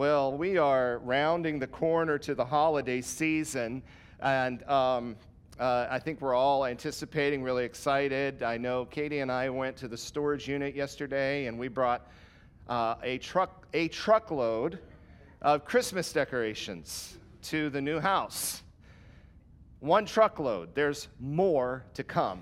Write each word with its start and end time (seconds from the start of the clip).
Well, 0.00 0.32
we 0.32 0.56
are 0.56 0.96
rounding 1.04 1.58
the 1.58 1.66
corner 1.66 2.16
to 2.20 2.34
the 2.34 2.46
holiday 2.46 3.02
season, 3.02 3.82
and 4.20 4.62
um, 4.66 5.14
uh, 5.58 5.88
I 5.90 5.98
think 5.98 6.22
we're 6.22 6.34
all 6.34 6.64
anticipating, 6.64 7.42
really 7.42 7.66
excited. 7.66 8.42
I 8.42 8.56
know 8.56 8.86
Katie 8.86 9.18
and 9.18 9.30
I 9.30 9.50
went 9.50 9.76
to 9.76 9.88
the 9.88 9.98
storage 9.98 10.48
unit 10.48 10.74
yesterday, 10.74 11.48
and 11.48 11.58
we 11.58 11.68
brought 11.68 12.10
uh, 12.66 12.94
a 13.02 13.18
truck 13.18 13.66
a 13.74 13.88
truckload 13.88 14.78
of 15.42 15.66
Christmas 15.66 16.14
decorations 16.14 17.18
to 17.42 17.68
the 17.68 17.82
new 17.82 18.00
house. 18.00 18.62
One 19.80 20.06
truckload. 20.06 20.74
There's 20.74 21.08
more 21.20 21.84
to 21.92 22.02
come. 22.02 22.40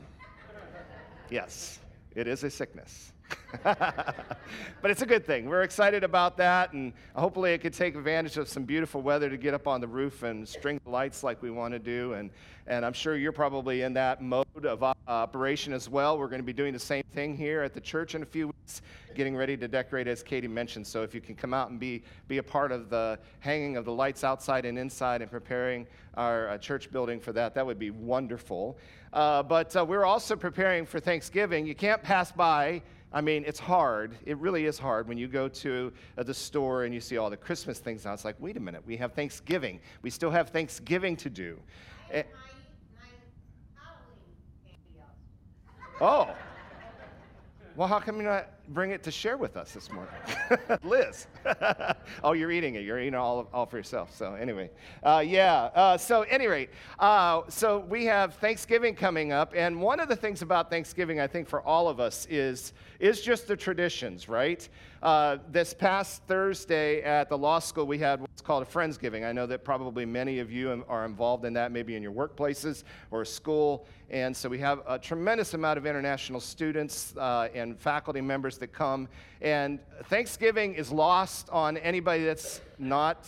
yes, 1.28 1.80
it 2.14 2.28
is 2.28 2.44
a 2.44 2.50
sickness. 2.50 3.12
but 3.62 4.36
it's 4.84 5.00
a 5.00 5.06
good 5.06 5.24
thing. 5.24 5.48
We're 5.48 5.62
excited 5.62 6.04
about 6.04 6.36
that, 6.36 6.74
and 6.74 6.92
hopefully, 7.14 7.52
it 7.52 7.58
could 7.58 7.72
take 7.72 7.94
advantage 7.96 8.36
of 8.36 8.48
some 8.48 8.64
beautiful 8.64 9.00
weather 9.00 9.30
to 9.30 9.38
get 9.38 9.54
up 9.54 9.66
on 9.66 9.80
the 9.80 9.86
roof 9.86 10.22
and 10.22 10.46
string 10.46 10.78
the 10.84 10.90
lights 10.90 11.22
like 11.22 11.40
we 11.40 11.50
want 11.50 11.72
to 11.72 11.78
do. 11.78 12.12
And, 12.12 12.30
and 12.66 12.84
I'm 12.84 12.92
sure 12.92 13.16
you're 13.16 13.32
probably 13.32 13.82
in 13.82 13.94
that 13.94 14.20
mode 14.20 14.66
of 14.66 14.84
operation 15.06 15.72
as 15.72 15.88
well. 15.88 16.18
We're 16.18 16.28
going 16.28 16.42
to 16.42 16.46
be 16.46 16.52
doing 16.52 16.74
the 16.74 16.78
same 16.78 17.04
thing 17.14 17.36
here 17.36 17.62
at 17.62 17.72
the 17.72 17.80
church 17.80 18.14
in 18.14 18.22
a 18.22 18.26
few 18.26 18.48
weeks, 18.48 18.82
getting 19.14 19.34
ready 19.34 19.56
to 19.56 19.66
decorate, 19.66 20.08
as 20.08 20.22
Katie 20.22 20.46
mentioned. 20.46 20.86
So, 20.86 21.02
if 21.02 21.14
you 21.14 21.22
can 21.22 21.34
come 21.34 21.54
out 21.54 21.70
and 21.70 21.80
be, 21.80 22.02
be 22.26 22.38
a 22.38 22.42
part 22.42 22.70
of 22.70 22.90
the 22.90 23.18
hanging 23.40 23.78
of 23.78 23.86
the 23.86 23.92
lights 23.92 24.24
outside 24.24 24.66
and 24.66 24.78
inside 24.78 25.22
and 25.22 25.30
preparing 25.30 25.86
our 26.14 26.50
uh, 26.50 26.58
church 26.58 26.90
building 26.90 27.18
for 27.18 27.32
that, 27.32 27.54
that 27.54 27.64
would 27.64 27.78
be 27.78 27.90
wonderful. 27.90 28.76
Uh, 29.12 29.42
but 29.42 29.74
uh, 29.74 29.82
we're 29.82 30.04
also 30.04 30.36
preparing 30.36 30.84
for 30.84 31.00
Thanksgiving. 31.00 31.66
You 31.66 31.74
can't 31.74 32.02
pass 32.02 32.30
by 32.30 32.82
I 33.12 33.20
mean, 33.22 33.44
it's 33.46 33.58
hard. 33.58 34.16
It 34.26 34.36
really 34.38 34.66
is 34.66 34.78
hard 34.78 35.08
when 35.08 35.16
you 35.16 35.28
go 35.28 35.48
to 35.48 35.92
uh, 36.18 36.22
the 36.22 36.34
store 36.34 36.84
and 36.84 36.92
you 36.92 37.00
see 37.00 37.16
all 37.16 37.30
the 37.30 37.36
Christmas 37.36 37.78
things 37.78 38.04
now. 38.04 38.12
It's 38.12 38.24
like, 38.24 38.36
wait 38.38 38.56
a 38.56 38.60
minute, 38.60 38.82
we 38.86 38.96
have 38.98 39.14
Thanksgiving. 39.14 39.80
We 40.02 40.10
still 40.10 40.30
have 40.30 40.50
Thanksgiving 40.50 41.16
to 41.16 41.30
do. 41.30 41.58
My, 42.12 42.24
my 46.00 46.24
oh. 46.30 46.34
Well, 47.76 47.88
how 47.88 47.98
come 48.00 48.20
you're 48.20 48.30
not 48.30 48.50
bring 48.68 48.90
it 48.90 49.02
to 49.02 49.10
share 49.10 49.36
with 49.36 49.56
us 49.56 49.72
this 49.72 49.90
morning? 49.90 50.12
Liz. 50.82 51.26
oh, 52.24 52.32
you're 52.32 52.50
eating 52.50 52.74
it. 52.74 52.84
You're 52.84 52.98
eating 52.98 53.14
all, 53.14 53.48
all 53.52 53.66
for 53.66 53.76
yourself. 53.76 54.14
So, 54.14 54.34
anyway, 54.34 54.70
uh, 55.02 55.22
yeah. 55.26 55.64
Uh, 55.74 55.96
so, 55.96 56.22
any 56.22 56.46
rate, 56.46 56.70
uh, 56.98 57.42
so 57.48 57.80
we 57.88 58.04
have 58.06 58.34
Thanksgiving 58.34 58.94
coming 58.94 59.32
up. 59.32 59.52
And 59.56 59.80
one 59.80 60.00
of 60.00 60.08
the 60.08 60.16
things 60.16 60.42
about 60.42 60.70
Thanksgiving, 60.70 61.20
I 61.20 61.26
think, 61.26 61.48
for 61.48 61.62
all 61.62 61.88
of 61.88 62.00
us 62.00 62.26
is, 62.30 62.72
is 63.00 63.20
just 63.20 63.48
the 63.48 63.56
traditions, 63.56 64.28
right? 64.28 64.68
Uh, 65.02 65.38
this 65.52 65.72
past 65.72 66.22
Thursday 66.26 67.02
at 67.02 67.28
the 67.28 67.38
law 67.38 67.60
school, 67.60 67.86
we 67.86 67.98
had 67.98 68.20
what's 68.20 68.42
called 68.42 68.64
a 68.64 68.66
Friendsgiving. 68.66 69.24
I 69.24 69.30
know 69.30 69.46
that 69.46 69.64
probably 69.64 70.04
many 70.04 70.40
of 70.40 70.50
you 70.50 70.84
are 70.88 71.04
involved 71.04 71.44
in 71.44 71.52
that, 71.52 71.70
maybe 71.70 71.94
in 71.94 72.02
your 72.02 72.12
workplaces 72.12 72.82
or 73.12 73.24
school. 73.24 73.86
And 74.10 74.36
so 74.36 74.48
we 74.48 74.58
have 74.58 74.80
a 74.88 74.98
tremendous 74.98 75.54
amount 75.54 75.78
of 75.78 75.86
international 75.86 76.40
students 76.40 77.14
uh, 77.16 77.48
and 77.54 77.78
faculty 77.78 78.20
members 78.20 78.57
that 78.58 78.68
come. 78.68 79.08
And 79.40 79.78
Thanksgiving 80.04 80.74
is 80.74 80.90
lost 80.90 81.48
on 81.50 81.76
anybody 81.76 82.24
that's 82.24 82.60
not 82.78 83.26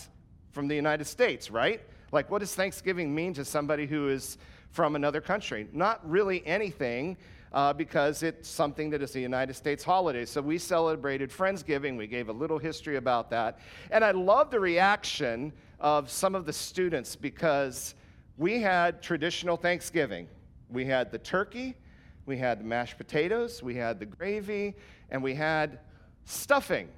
from 0.52 0.68
the 0.68 0.74
United 0.74 1.06
States, 1.06 1.50
right? 1.50 1.80
Like, 2.12 2.30
what 2.30 2.40
does 2.40 2.54
Thanksgiving 2.54 3.14
mean 3.14 3.34
to 3.34 3.44
somebody 3.44 3.86
who 3.86 4.08
is 4.08 4.38
from 4.70 4.96
another 4.96 5.20
country? 5.20 5.68
Not 5.72 6.08
really 6.08 6.46
anything. 6.46 7.16
Uh, 7.52 7.72
because 7.72 8.22
it's 8.22 8.48
something 8.48 8.90
that 8.90 9.02
is 9.02 9.16
a 9.16 9.20
United 9.20 9.54
States 9.54 9.82
holiday. 9.82 10.24
So 10.24 10.40
we 10.40 10.56
celebrated 10.56 11.30
Friendsgiving. 11.30 11.96
We 11.96 12.06
gave 12.06 12.28
a 12.28 12.32
little 12.32 12.58
history 12.58 12.94
about 12.94 13.28
that. 13.30 13.58
And 13.90 14.04
I 14.04 14.12
love 14.12 14.52
the 14.52 14.60
reaction 14.60 15.52
of 15.80 16.08
some 16.08 16.36
of 16.36 16.46
the 16.46 16.52
students 16.52 17.16
because 17.16 17.96
we 18.36 18.60
had 18.60 19.02
traditional 19.02 19.56
Thanksgiving. 19.56 20.28
We 20.70 20.84
had 20.84 21.10
the 21.10 21.18
turkey, 21.18 21.74
we 22.26 22.36
had 22.36 22.60
the 22.60 22.64
mashed 22.64 22.96
potatoes, 22.96 23.62
we 23.62 23.74
had 23.74 23.98
the 23.98 24.06
gravy, 24.06 24.76
and 25.10 25.22
we 25.22 25.34
had 25.34 25.78
stuffing. 26.24 26.88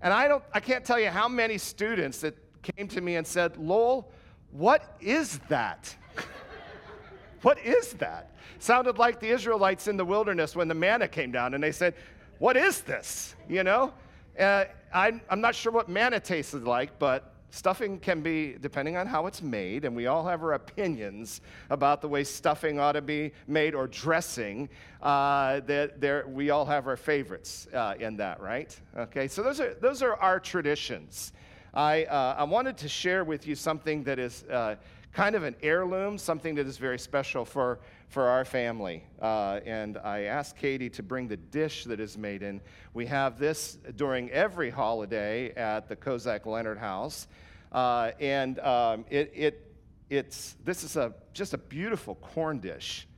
And 0.00 0.12
I, 0.12 0.28
don't, 0.28 0.42
I 0.52 0.60
can't 0.60 0.84
tell 0.84 1.00
you 1.00 1.08
how 1.08 1.28
many 1.28 1.58
students 1.58 2.20
that 2.20 2.36
came 2.62 2.88
to 2.88 3.00
me 3.00 3.16
and 3.16 3.26
said, 3.26 3.56
Lowell, 3.56 4.12
what 4.50 4.96
is 5.00 5.38
that? 5.48 5.94
what 7.42 7.58
is 7.64 7.94
that? 7.94 8.30
Sounded 8.58 8.98
like 8.98 9.20
the 9.20 9.28
Israelites 9.28 9.88
in 9.88 9.96
the 9.96 10.04
wilderness 10.04 10.54
when 10.54 10.68
the 10.68 10.74
manna 10.74 11.08
came 11.08 11.32
down 11.32 11.54
and 11.54 11.62
they 11.62 11.72
said, 11.72 11.94
What 12.38 12.56
is 12.56 12.82
this? 12.82 13.34
You 13.48 13.64
know? 13.64 13.92
Uh, 14.38 14.64
I'm, 14.92 15.20
I'm 15.28 15.40
not 15.40 15.54
sure 15.54 15.72
what 15.72 15.88
manna 15.88 16.20
tasted 16.20 16.64
like, 16.64 16.98
but 16.98 17.33
Stuffing 17.54 18.00
can 18.00 18.20
be, 18.20 18.56
depending 18.60 18.96
on 18.96 19.06
how 19.06 19.28
it's 19.28 19.40
made, 19.40 19.84
and 19.84 19.94
we 19.94 20.08
all 20.08 20.26
have 20.26 20.42
our 20.42 20.54
opinions 20.54 21.40
about 21.70 22.02
the 22.02 22.08
way 22.08 22.24
stuffing 22.24 22.80
ought 22.80 22.92
to 22.92 23.00
be 23.00 23.30
made 23.46 23.76
or 23.76 23.86
dressing. 23.86 24.68
Uh, 25.00 25.60
that 25.60 26.00
there, 26.00 26.26
we 26.26 26.50
all 26.50 26.64
have 26.64 26.88
our 26.88 26.96
favorites 26.96 27.68
uh, 27.72 27.94
in 28.00 28.16
that, 28.16 28.40
right? 28.40 28.76
Okay, 28.96 29.28
so 29.28 29.40
those 29.40 29.60
are, 29.60 29.74
those 29.74 30.02
are 30.02 30.16
our 30.16 30.40
traditions. 30.40 31.32
I, 31.72 32.06
uh, 32.06 32.34
I 32.38 32.42
wanted 32.42 32.76
to 32.78 32.88
share 32.88 33.22
with 33.22 33.46
you 33.46 33.54
something 33.54 34.02
that 34.02 34.18
is 34.18 34.42
uh, 34.50 34.74
kind 35.12 35.36
of 35.36 35.44
an 35.44 35.54
heirloom, 35.62 36.18
something 36.18 36.56
that 36.56 36.66
is 36.66 36.76
very 36.76 36.98
special 36.98 37.44
for, 37.44 37.78
for 38.08 38.28
our 38.28 38.44
family. 38.44 39.04
Uh, 39.20 39.60
and 39.64 39.98
I 39.98 40.22
asked 40.22 40.56
Katie 40.56 40.90
to 40.90 41.02
bring 41.02 41.28
the 41.28 41.36
dish 41.36 41.84
that 41.84 42.00
is 42.00 42.16
made 42.16 42.42
in. 42.42 42.60
We 42.92 43.06
have 43.06 43.38
this 43.38 43.78
during 43.96 44.30
every 44.30 44.70
holiday 44.70 45.52
at 45.54 45.88
the 45.88 45.96
Kozak 45.96 46.46
Leonard 46.46 46.78
House. 46.78 47.26
Uh, 47.72 48.12
and 48.20 48.58
um, 48.60 49.04
it, 49.10 49.32
it, 49.34 49.76
it's, 50.10 50.56
this 50.64 50.84
is 50.84 50.96
a, 50.96 51.12
just 51.32 51.54
a 51.54 51.58
beautiful 51.58 52.14
corn 52.16 52.60
dish 52.60 53.08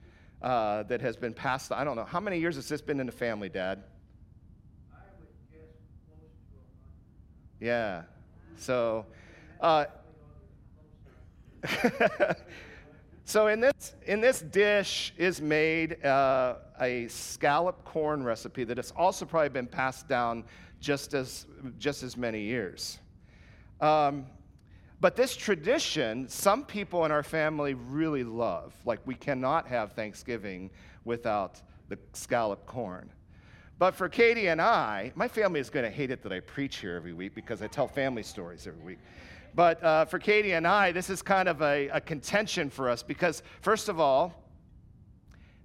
uh, 0.41 0.83
that 0.85 1.01
has 1.01 1.17
been 1.17 1.35
passed. 1.35 1.73
I 1.73 1.85
don't 1.85 1.97
know. 1.97 2.05
How 2.05 2.21
many 2.21 2.39
years 2.39 2.57
has 2.57 2.69
this 2.69 2.81
been 2.81 3.01
in 3.01 3.07
the 3.07 3.13
family, 3.13 3.49
Dad? 3.49 3.83
Yeah. 7.61 8.03
So, 8.57 9.07
uh, 9.61 9.87
so 13.27 13.49
in 13.49 13.61
this, 13.61 13.95
in 14.07 14.21
this 14.21 14.41
dish 14.41 15.13
is 15.19 15.41
made 15.43 16.03
uh, 16.05 16.55
a 16.81 17.09
scallop 17.09 17.85
corn 17.85 18.23
recipe 18.23 18.63
that 18.63 18.77
has 18.77 18.93
also 18.97 19.25
probably 19.25 19.49
been 19.49 19.67
passed 19.67 20.07
down 20.09 20.45
just 20.81 21.13
as, 21.13 21.47
just 21.79 22.05
as 22.05 22.17
many 22.17 22.41
years. 22.41 23.01
Um, 23.81 24.27
but 25.01 25.17
this 25.17 25.37
tradition, 25.37 26.29
some 26.29 26.65
people 26.65 27.05
in 27.05 27.11
our 27.11 27.25
family 27.25 27.75
really 27.75 28.23
love. 28.23 28.73
Like, 28.85 29.01
we 29.05 29.17
cannot 29.17 29.67
have 29.67 29.93
Thanksgiving 29.93 30.71
without 31.05 31.61
the 31.89 31.99
scallop 32.13 32.65
corn. 32.65 33.11
But 33.79 33.95
for 33.95 34.09
Katie 34.09 34.47
and 34.47 34.61
I, 34.61 35.13
my 35.17 35.27
family 35.29 35.59
is 35.59 35.69
going 35.69 35.85
to 35.85 35.91
hate 35.91 36.13
it 36.13 36.23
that 36.23 36.33
I 36.33 36.41
preach 36.41 36.77
here 36.77 36.95
every 36.95 37.13
week 37.13 37.35
because 37.35 37.61
I 37.61 37.67
tell 37.67 37.89
family 37.89 38.23
stories 38.23 38.69
every 38.69 38.83
week. 38.83 38.99
But 39.57 39.83
uh, 39.83 40.05
for 40.05 40.21
Katie 40.21 40.53
and 40.53 40.67
I, 40.67 40.93
this 40.93 41.11
is 41.11 41.23
kind 41.23 41.49
of 41.49 41.61
a, 41.63 41.89
a 41.89 42.01
contention 42.01 42.71
for 42.71 42.89
us 42.89 43.03
because, 43.03 43.43
first 43.63 43.89
of 43.89 43.99
all, 43.99 44.45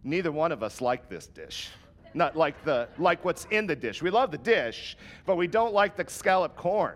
neither 0.03 0.31
one 0.31 0.51
of 0.51 0.63
us 0.63 0.81
like 0.81 1.07
this 1.09 1.27
dish 1.27 1.69
not 2.13 2.35
like 2.35 2.65
the 2.65 2.89
like 2.97 3.23
what's 3.23 3.45
in 3.51 3.65
the 3.65 3.75
dish. 3.75 4.01
We 4.01 4.09
love 4.09 4.31
the 4.31 4.37
dish, 4.37 4.97
but 5.25 5.37
we 5.37 5.47
don't 5.47 5.73
like 5.73 5.95
the 5.95 6.03
scallop 6.09 6.57
corn. 6.57 6.95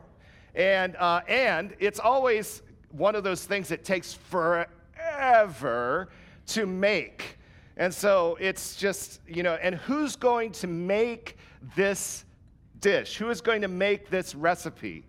And, 0.55 0.95
uh, 0.95 1.21
and 1.27 1.75
it's 1.79 1.99
always 1.99 2.61
one 2.91 3.15
of 3.15 3.23
those 3.23 3.43
things 3.45 3.67
that 3.69 3.83
takes 3.83 4.13
forever 4.13 6.09
to 6.47 6.65
make. 6.65 7.37
And 7.77 7.93
so 7.93 8.37
it's 8.39 8.77
just, 8.77 9.19
you 9.27 9.43
know, 9.43 9.55
and 9.55 9.75
who's 9.75 10.15
going 10.15 10.53
to 10.53 10.67
make 10.67 11.37
this 11.75 12.23
dish? 12.79 13.17
Who 13.17 13.29
is 13.29 13.41
going 13.41 13.61
to 13.61 13.67
make 13.67 14.09
this 14.09 14.33
recipe? 14.33 15.05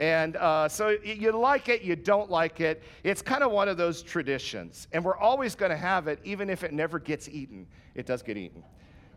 And 0.00 0.36
uh, 0.36 0.66
so 0.66 0.96
you 1.04 1.30
like 1.32 1.68
it, 1.68 1.82
you 1.82 1.94
don't 1.94 2.30
like 2.30 2.62
it. 2.62 2.82
It's 3.04 3.20
kind 3.20 3.44
of 3.44 3.52
one 3.52 3.68
of 3.68 3.76
those 3.76 4.00
traditions. 4.02 4.88
And 4.92 5.04
we're 5.04 5.18
always 5.18 5.54
going 5.54 5.68
to 5.68 5.76
have 5.76 6.08
it, 6.08 6.18
even 6.24 6.48
if 6.48 6.64
it 6.64 6.72
never 6.72 6.98
gets 6.98 7.28
eaten. 7.28 7.66
It 7.94 8.06
does 8.06 8.22
get 8.22 8.38
eaten. 8.38 8.64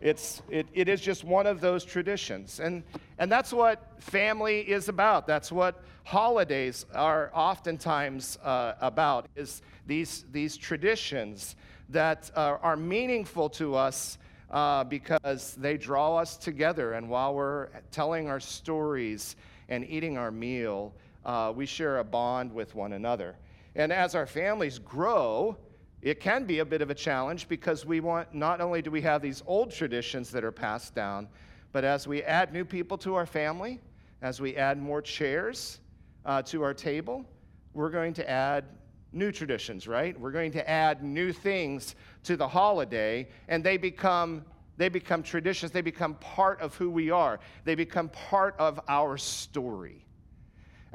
It's, 0.01 0.41
it, 0.49 0.67
it 0.73 0.89
is 0.89 0.99
just 0.99 1.23
one 1.23 1.47
of 1.47 1.61
those 1.61 1.85
traditions. 1.85 2.59
And, 2.59 2.83
and 3.17 3.31
that's 3.31 3.53
what 3.53 3.93
family 3.99 4.59
is 4.59 4.89
about. 4.89 5.25
That's 5.25 5.53
what 5.53 5.81
holidays 6.03 6.85
are 6.93 7.31
oftentimes 7.33 8.37
uh, 8.43 8.73
about, 8.81 9.29
is 9.37 9.61
these, 9.87 10.25
these 10.33 10.57
traditions 10.57 11.55
that 11.87 12.29
uh, 12.35 12.57
are 12.61 12.75
meaningful 12.75 13.49
to 13.51 13.75
us 13.75 14.17
uh, 14.51 14.83
because 14.83 15.55
they 15.55 15.77
draw 15.77 16.17
us 16.17 16.35
together. 16.35 16.91
And 16.91 17.09
while 17.09 17.33
we're 17.33 17.69
telling 17.89 18.27
our 18.27 18.41
stories 18.41 19.37
and 19.69 19.85
eating 19.89 20.17
our 20.17 20.31
meal, 20.31 20.93
uh, 21.25 21.53
we 21.55 21.65
share 21.65 21.99
a 21.99 22.03
bond 22.03 22.53
with 22.53 22.75
one 22.75 22.93
another. 22.93 23.35
And 23.75 23.91
as 23.91 24.15
our 24.15 24.27
families 24.27 24.79
grow, 24.79 25.57
it 26.01 26.19
can 26.19 26.43
be 26.43 26.59
a 26.59 26.65
bit 26.65 26.81
of 26.81 26.89
a 26.89 26.95
challenge 26.95 27.47
because 27.47 27.85
we 27.85 28.01
want 28.01 28.33
not 28.33 28.59
only 28.59 28.81
do 28.81 28.91
we 28.91 29.01
have 29.01 29.21
these 29.21 29.41
old 29.47 29.71
traditions 29.71 30.31
that 30.31 30.43
are 30.43 30.51
passed 30.51 30.93
down, 30.93 31.27
but 31.71 31.83
as 31.83 32.07
we 32.07 32.21
add 32.23 32.53
new 32.53 32.65
people 32.65 32.97
to 32.99 33.15
our 33.15 33.25
family, 33.25 33.79
as 34.21 34.39
we 34.39 34.55
add 34.55 34.77
more 34.77 35.01
chairs 35.01 35.79
uh, 36.25 36.41
to 36.43 36.61
our 36.61 36.73
table, 36.73 37.25
we're 37.73 37.89
going 37.89 38.13
to 38.13 38.29
add 38.29 38.65
new 39.13 39.31
traditions, 39.31 39.87
right? 39.87 40.19
We're 40.19 40.31
going 40.31 40.51
to 40.53 40.69
add 40.69 41.03
new 41.03 41.31
things 41.31 41.95
to 42.23 42.35
the 42.35 42.47
holiday, 42.47 43.27
and 43.47 43.63
they 43.63 43.77
become 43.77 44.43
they 44.77 44.89
become 44.89 45.23
traditions. 45.23 45.71
They 45.71 45.81
become 45.81 46.15
part 46.15 46.61
of 46.61 46.75
who 46.75 46.89
we 46.89 47.11
are. 47.11 47.39
They 47.63 47.75
become 47.75 48.09
part 48.09 48.55
of 48.57 48.79
our 48.87 49.17
story. 49.17 50.05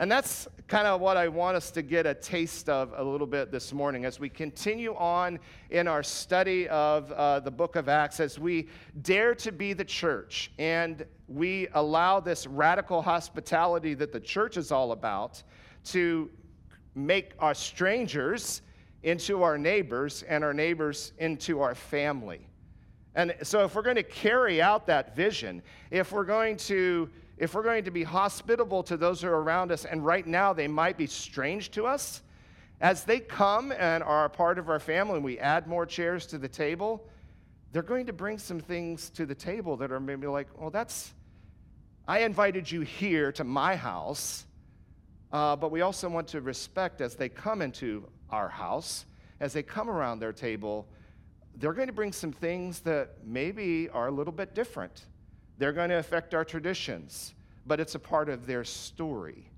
And 0.01 0.11
that's 0.11 0.47
kind 0.69 0.87
of 0.87 1.01
what 1.01 1.17
I 1.17 1.27
want 1.27 1.57
us 1.57 1.73
to 1.73 1.83
get 1.83 2.07
a 2.07 2.15
taste 2.15 2.69
of 2.69 2.93
a 2.97 3.03
little 3.03 3.27
bit 3.27 3.51
this 3.51 3.73
morning 3.73 4.05
as 4.05 4.21
we 4.21 4.29
continue 4.29 4.95
on 4.95 5.41
in 5.71 5.89
our 5.89 6.05
study 6.05 6.69
of 6.69 7.11
uh, 7.11 7.41
the 7.41 7.51
book 7.51 7.75
of 7.75 7.89
Acts, 7.89 8.21
as 8.21 8.39
we 8.39 8.69
dare 9.03 9.35
to 9.35 9.51
be 9.51 9.73
the 9.73 9.85
church 9.85 10.53
and 10.57 11.05
we 11.27 11.67
allow 11.75 12.21
this 12.21 12.47
radical 12.47 13.03
hospitality 13.03 13.95
that 13.95 14.13
the 14.13 14.21
church 14.21 14.57
is 14.57 14.71
all 14.71 14.93
about 14.93 15.43
to 15.87 16.31
make 16.95 17.33
our 17.41 17.55
strangers 17.55 18.63
into 19.03 19.43
our 19.43 19.59
neighbors 19.59 20.23
and 20.29 20.45
our 20.45 20.55
neighbors 20.55 21.13
into 21.19 21.61
our 21.61 21.75
family. 21.75 22.48
And 23.15 23.35
so, 23.43 23.65
if 23.65 23.75
we're 23.75 23.83
going 23.83 23.97
to 23.97 24.03
carry 24.03 24.63
out 24.63 24.87
that 24.87 25.17
vision, 25.17 25.63
if 25.91 26.13
we're 26.13 26.25
going 26.25 26.57
to 26.59 27.09
if 27.39 27.55
we're 27.55 27.63
going 27.63 27.85
to 27.85 27.91
be 27.91 28.03
hospitable 28.03 28.83
to 28.83 28.97
those 28.97 29.23
who 29.23 29.29
are 29.29 29.41
around 29.41 29.71
us, 29.71 29.85
and 29.85 30.05
right 30.05 30.27
now 30.27 30.53
they 30.53 30.67
might 30.67 30.97
be 30.97 31.07
strange 31.07 31.71
to 31.71 31.87
us, 31.87 32.23
as 32.81 33.05
they 33.05 33.21
come 33.21 33.73
and 33.73 34.03
are 34.03 34.25
a 34.25 34.31
part 34.31 34.59
of 34.59 34.69
our 34.69 34.81
family 34.81 35.17
and 35.17 35.25
we 35.25 35.39
add 35.39 35.67
more 35.67 35.87
chairs 35.87 36.27
to 36.27 36.39
the 36.39 36.49
table, 36.49 37.07
they're 37.73 37.83
going 37.83 38.07
to 38.07 38.13
bring 38.13 38.39
some 38.39 38.61
things 38.61 39.11
to 39.11 39.27
the 39.27 39.35
table 39.35 39.77
that 39.77 39.93
are 39.93 40.01
maybe 40.01 40.27
like, 40.27 40.49
well, 40.59 40.71
that's, 40.71 41.13
I 42.07 42.21
invited 42.21 42.71
you 42.71 42.81
here 42.81 43.31
to 43.33 43.45
my 43.45 43.77
house, 43.77 44.47
uh, 45.33 45.55
but 45.57 45.71
we 45.71 45.83
also 45.83 46.09
want 46.09 46.29
to 46.29 46.41
respect 46.41 47.01
as 47.01 47.15
they 47.15 47.29
come 47.29 47.63
into 47.63 48.09
our 48.31 48.49
house, 48.49 49.05
as 49.41 49.53
they 49.53 49.63
come 49.63 49.91
around 49.91 50.19
their 50.19 50.33
table, 50.33 50.89
they're 51.59 51.73
going 51.73 51.89
to 51.89 51.93
bring 51.93 52.13
some 52.13 52.33
things 52.33 52.81
that 52.81 53.17
maybe 53.25 53.89
are 53.91 54.09
a 54.09 54.11
little 54.11 54.33
bit 54.33 54.55
different. 54.55 55.07
They're 55.59 55.73
going 55.73 55.91
to 55.91 55.99
affect 55.99 56.35
our 56.35 56.45
traditions, 56.45 57.35
but 57.67 57.81
it's 57.81 57.97
a 57.97 57.99
part 57.99 58.29
of 58.29 58.47
their 58.47 58.65
story. 58.65 59.51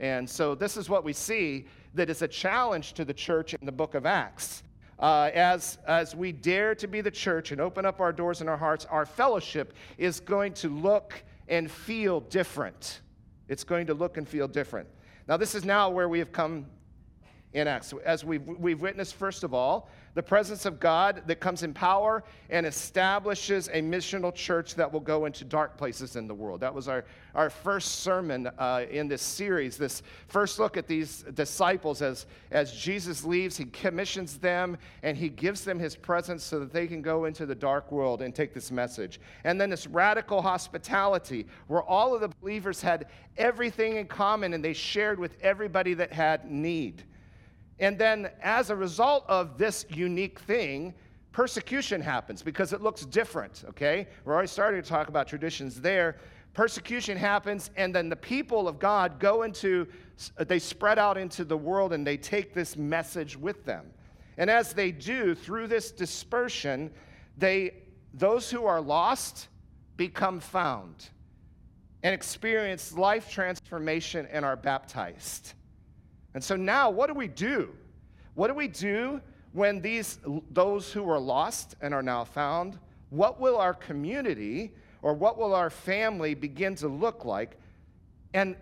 And 0.00 0.28
so, 0.28 0.54
this 0.54 0.76
is 0.76 0.88
what 0.88 1.04
we 1.04 1.12
see 1.12 1.66
that 1.94 2.10
is 2.10 2.22
a 2.22 2.28
challenge 2.28 2.92
to 2.94 3.04
the 3.04 3.14
church 3.14 3.54
in 3.54 3.64
the 3.64 3.72
book 3.72 3.94
of 3.94 4.06
Acts. 4.06 4.62
Uh, 4.98 5.30
as, 5.32 5.78
as 5.86 6.16
we 6.16 6.32
dare 6.32 6.74
to 6.74 6.88
be 6.88 7.00
the 7.00 7.10
church 7.10 7.52
and 7.52 7.60
open 7.60 7.86
up 7.86 8.00
our 8.00 8.12
doors 8.12 8.40
and 8.40 8.50
our 8.50 8.56
hearts, 8.56 8.84
our 8.86 9.06
fellowship 9.06 9.74
is 9.96 10.18
going 10.18 10.52
to 10.52 10.68
look 10.68 11.22
and 11.46 11.70
feel 11.70 12.20
different. 12.20 13.00
It's 13.48 13.62
going 13.62 13.86
to 13.86 13.94
look 13.94 14.16
and 14.16 14.28
feel 14.28 14.48
different. 14.48 14.88
Now, 15.28 15.36
this 15.36 15.54
is 15.54 15.64
now 15.64 15.88
where 15.88 16.08
we 16.08 16.18
have 16.18 16.32
come 16.32 16.66
in 17.52 17.68
Acts. 17.68 17.94
As 18.04 18.24
we've, 18.24 18.46
we've 18.46 18.80
witnessed, 18.80 19.14
first 19.14 19.44
of 19.44 19.54
all, 19.54 19.88
the 20.18 20.22
presence 20.24 20.66
of 20.66 20.80
God 20.80 21.22
that 21.28 21.38
comes 21.38 21.62
in 21.62 21.72
power 21.72 22.24
and 22.50 22.66
establishes 22.66 23.68
a 23.68 23.80
missional 23.80 24.34
church 24.34 24.74
that 24.74 24.92
will 24.92 24.98
go 24.98 25.26
into 25.26 25.44
dark 25.44 25.76
places 25.76 26.16
in 26.16 26.26
the 26.26 26.34
world. 26.34 26.58
That 26.58 26.74
was 26.74 26.88
our, 26.88 27.04
our 27.36 27.48
first 27.48 28.00
sermon 28.00 28.48
uh, 28.58 28.86
in 28.90 29.06
this 29.06 29.22
series, 29.22 29.76
this 29.76 30.02
first 30.26 30.58
look 30.58 30.76
at 30.76 30.88
these 30.88 31.22
disciples 31.34 32.02
as, 32.02 32.26
as 32.50 32.72
Jesus 32.72 33.22
leaves, 33.22 33.56
he 33.56 33.66
commissions 33.66 34.38
them 34.38 34.76
and 35.04 35.16
he 35.16 35.28
gives 35.28 35.62
them 35.62 35.78
his 35.78 35.94
presence 35.94 36.42
so 36.42 36.58
that 36.58 36.72
they 36.72 36.88
can 36.88 37.00
go 37.00 37.26
into 37.26 37.46
the 37.46 37.54
dark 37.54 37.92
world 37.92 38.20
and 38.20 38.34
take 38.34 38.52
this 38.52 38.72
message. 38.72 39.20
And 39.44 39.60
then 39.60 39.70
this 39.70 39.86
radical 39.86 40.42
hospitality 40.42 41.46
where 41.68 41.84
all 41.84 42.12
of 42.12 42.22
the 42.22 42.30
believers 42.40 42.82
had 42.82 43.06
everything 43.36 43.98
in 43.98 44.08
common 44.08 44.52
and 44.52 44.64
they 44.64 44.72
shared 44.72 45.20
with 45.20 45.36
everybody 45.42 45.94
that 45.94 46.12
had 46.12 46.50
need. 46.50 47.04
And 47.80 47.98
then, 47.98 48.30
as 48.42 48.70
a 48.70 48.76
result 48.76 49.24
of 49.28 49.56
this 49.56 49.86
unique 49.88 50.40
thing, 50.40 50.94
persecution 51.32 52.00
happens 52.00 52.42
because 52.42 52.72
it 52.72 52.80
looks 52.80 53.04
different, 53.04 53.64
okay? 53.68 54.08
We're 54.24 54.32
already 54.32 54.48
starting 54.48 54.82
to 54.82 54.88
talk 54.88 55.08
about 55.08 55.28
traditions 55.28 55.80
there. 55.80 56.16
Persecution 56.54 57.16
happens, 57.16 57.70
and 57.76 57.94
then 57.94 58.08
the 58.08 58.16
people 58.16 58.66
of 58.66 58.80
God 58.80 59.20
go 59.20 59.42
into, 59.42 59.86
they 60.38 60.58
spread 60.58 60.98
out 60.98 61.16
into 61.16 61.44
the 61.44 61.56
world 61.56 61.92
and 61.92 62.04
they 62.04 62.16
take 62.16 62.54
this 62.54 62.76
message 62.76 63.36
with 63.36 63.64
them. 63.64 63.86
And 64.38 64.50
as 64.50 64.72
they 64.72 64.90
do, 64.90 65.34
through 65.34 65.68
this 65.68 65.92
dispersion, 65.92 66.90
they, 67.36 67.74
those 68.14 68.50
who 68.50 68.66
are 68.66 68.80
lost 68.80 69.48
become 69.96 70.40
found 70.40 71.10
and 72.02 72.14
experience 72.14 72.92
life 72.92 73.30
transformation 73.30 74.26
and 74.32 74.44
are 74.44 74.56
baptized. 74.56 75.54
And 76.38 76.44
so 76.44 76.54
now, 76.54 76.88
what 76.88 77.08
do 77.08 77.14
we 77.14 77.26
do? 77.26 77.74
What 78.36 78.46
do 78.46 78.54
we 78.54 78.68
do 78.68 79.20
when 79.54 79.80
these, 79.80 80.20
those 80.52 80.92
who 80.92 81.02
were 81.02 81.18
lost 81.18 81.74
and 81.80 81.92
are 81.92 82.00
now 82.00 82.22
found? 82.22 82.78
What 83.10 83.40
will 83.40 83.56
our 83.56 83.74
community 83.74 84.70
or 85.02 85.14
what 85.14 85.36
will 85.36 85.52
our 85.52 85.68
family 85.68 86.34
begin 86.34 86.76
to 86.76 86.86
look 86.86 87.24
like? 87.24 87.58
And 88.34 88.54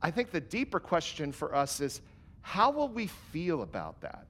I 0.00 0.12
think 0.12 0.30
the 0.30 0.40
deeper 0.40 0.78
question 0.78 1.32
for 1.32 1.56
us 1.56 1.80
is 1.80 2.02
how 2.40 2.70
will 2.70 2.86
we 2.86 3.08
feel 3.08 3.62
about 3.62 4.00
that? 4.02 4.28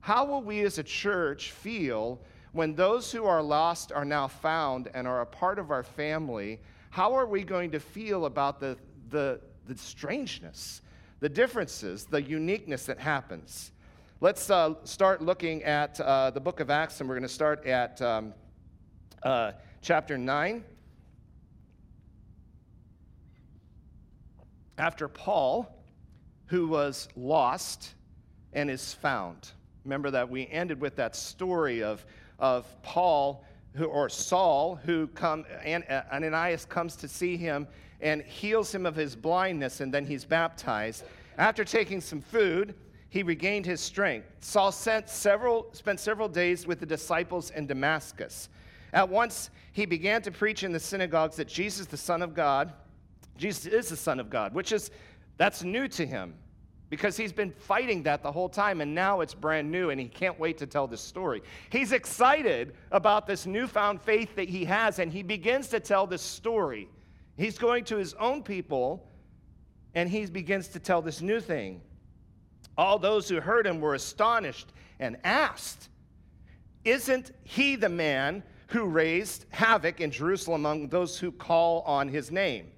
How 0.00 0.24
will 0.24 0.42
we 0.42 0.62
as 0.62 0.78
a 0.78 0.82
church 0.82 1.52
feel 1.52 2.20
when 2.50 2.74
those 2.74 3.12
who 3.12 3.24
are 3.24 3.40
lost 3.40 3.92
are 3.92 4.04
now 4.04 4.26
found 4.26 4.90
and 4.94 5.06
are 5.06 5.20
a 5.20 5.26
part 5.26 5.60
of 5.60 5.70
our 5.70 5.84
family? 5.84 6.58
How 6.90 7.14
are 7.14 7.26
we 7.26 7.44
going 7.44 7.70
to 7.70 7.78
feel 7.78 8.24
about 8.24 8.58
the, 8.58 8.76
the, 9.10 9.40
the 9.68 9.78
strangeness 9.78 10.82
the 11.20 11.28
differences, 11.28 12.06
the 12.06 12.22
uniqueness 12.22 12.86
that 12.86 12.98
happens. 12.98 13.72
Let's 14.20 14.50
uh, 14.50 14.74
start 14.84 15.22
looking 15.22 15.62
at 15.62 16.00
uh, 16.00 16.30
the 16.30 16.40
book 16.40 16.60
of 16.60 16.70
Acts, 16.70 17.00
and 17.00 17.08
we're 17.08 17.14
going 17.14 17.28
to 17.28 17.28
start 17.28 17.64
at 17.66 18.00
um, 18.02 18.34
uh, 19.22 19.52
chapter 19.82 20.18
9. 20.18 20.64
After 24.78 25.08
Paul, 25.08 25.84
who 26.46 26.66
was 26.68 27.08
lost 27.16 27.94
and 28.54 28.70
is 28.70 28.94
found. 28.94 29.50
Remember 29.84 30.10
that 30.10 30.28
we 30.28 30.48
ended 30.48 30.80
with 30.80 30.96
that 30.96 31.14
story 31.14 31.82
of, 31.82 32.04
of 32.38 32.66
Paul 32.82 33.44
who, 33.74 33.84
or 33.84 34.08
Saul, 34.08 34.76
who 34.84 35.06
come, 35.08 35.44
and 35.64 35.84
Ananias 36.12 36.64
comes 36.64 36.96
to 36.96 37.08
see 37.08 37.36
him 37.36 37.68
and 38.02 38.22
heals 38.22 38.74
him 38.74 38.86
of 38.86 38.96
his 38.96 39.14
blindness, 39.16 39.80
and 39.80 39.92
then 39.92 40.06
he's 40.06 40.24
baptized. 40.24 41.04
After 41.38 41.64
taking 41.64 42.00
some 42.00 42.20
food, 42.20 42.74
he 43.08 43.22
regained 43.22 43.66
his 43.66 43.80
strength. 43.80 44.28
Saul 44.40 44.72
several, 44.72 45.68
spent 45.72 46.00
several 46.00 46.28
days 46.28 46.66
with 46.66 46.80
the 46.80 46.86
disciples 46.86 47.50
in 47.50 47.66
Damascus. 47.66 48.48
At 48.92 49.08
once, 49.08 49.50
he 49.72 49.86
began 49.86 50.22
to 50.22 50.30
preach 50.30 50.62
in 50.62 50.72
the 50.72 50.80
synagogues 50.80 51.36
that 51.36 51.48
Jesus, 51.48 51.86
the 51.86 51.96
Son 51.96 52.22
of 52.22 52.34
God, 52.34 52.72
Jesus 53.36 53.66
is 53.66 53.88
the 53.88 53.96
Son 53.96 54.20
of 54.20 54.30
God, 54.30 54.54
which 54.54 54.72
is, 54.72 54.90
that's 55.36 55.62
new 55.62 55.88
to 55.88 56.06
him 56.06 56.34
because 56.90 57.16
he's 57.16 57.32
been 57.32 57.52
fighting 57.52 58.02
that 58.02 58.22
the 58.22 58.30
whole 58.30 58.48
time 58.48 58.80
and 58.80 58.94
now 58.94 59.20
it's 59.20 59.32
brand 59.32 59.70
new 59.70 59.90
and 59.90 60.00
he 60.00 60.08
can't 60.08 60.38
wait 60.38 60.58
to 60.58 60.66
tell 60.66 60.86
this 60.86 61.00
story. 61.00 61.40
He's 61.70 61.92
excited 61.92 62.74
about 62.90 63.26
this 63.26 63.46
newfound 63.46 64.02
faith 64.02 64.34
that 64.34 64.48
he 64.48 64.64
has 64.66 64.98
and 64.98 65.10
he 65.10 65.22
begins 65.22 65.68
to 65.68 65.80
tell 65.80 66.06
this 66.06 66.20
story. 66.20 66.88
He's 67.40 67.56
going 67.56 67.84
to 67.84 67.96
his 67.96 68.12
own 68.20 68.42
people 68.42 69.08
and 69.94 70.10
he 70.10 70.26
begins 70.26 70.68
to 70.68 70.78
tell 70.78 71.00
this 71.00 71.22
new 71.22 71.40
thing. 71.40 71.80
All 72.76 72.98
those 72.98 73.30
who 73.30 73.40
heard 73.40 73.66
him 73.66 73.80
were 73.80 73.94
astonished 73.94 74.74
and 74.98 75.16
asked, 75.24 75.88
Isn't 76.84 77.32
he 77.42 77.76
the 77.76 77.88
man 77.88 78.42
who 78.66 78.84
raised 78.84 79.46
havoc 79.48 80.02
in 80.02 80.10
Jerusalem 80.10 80.66
among 80.66 80.88
those 80.88 81.18
who 81.18 81.32
call 81.32 81.80
on 81.86 82.08
his 82.08 82.30
name? 82.30 82.72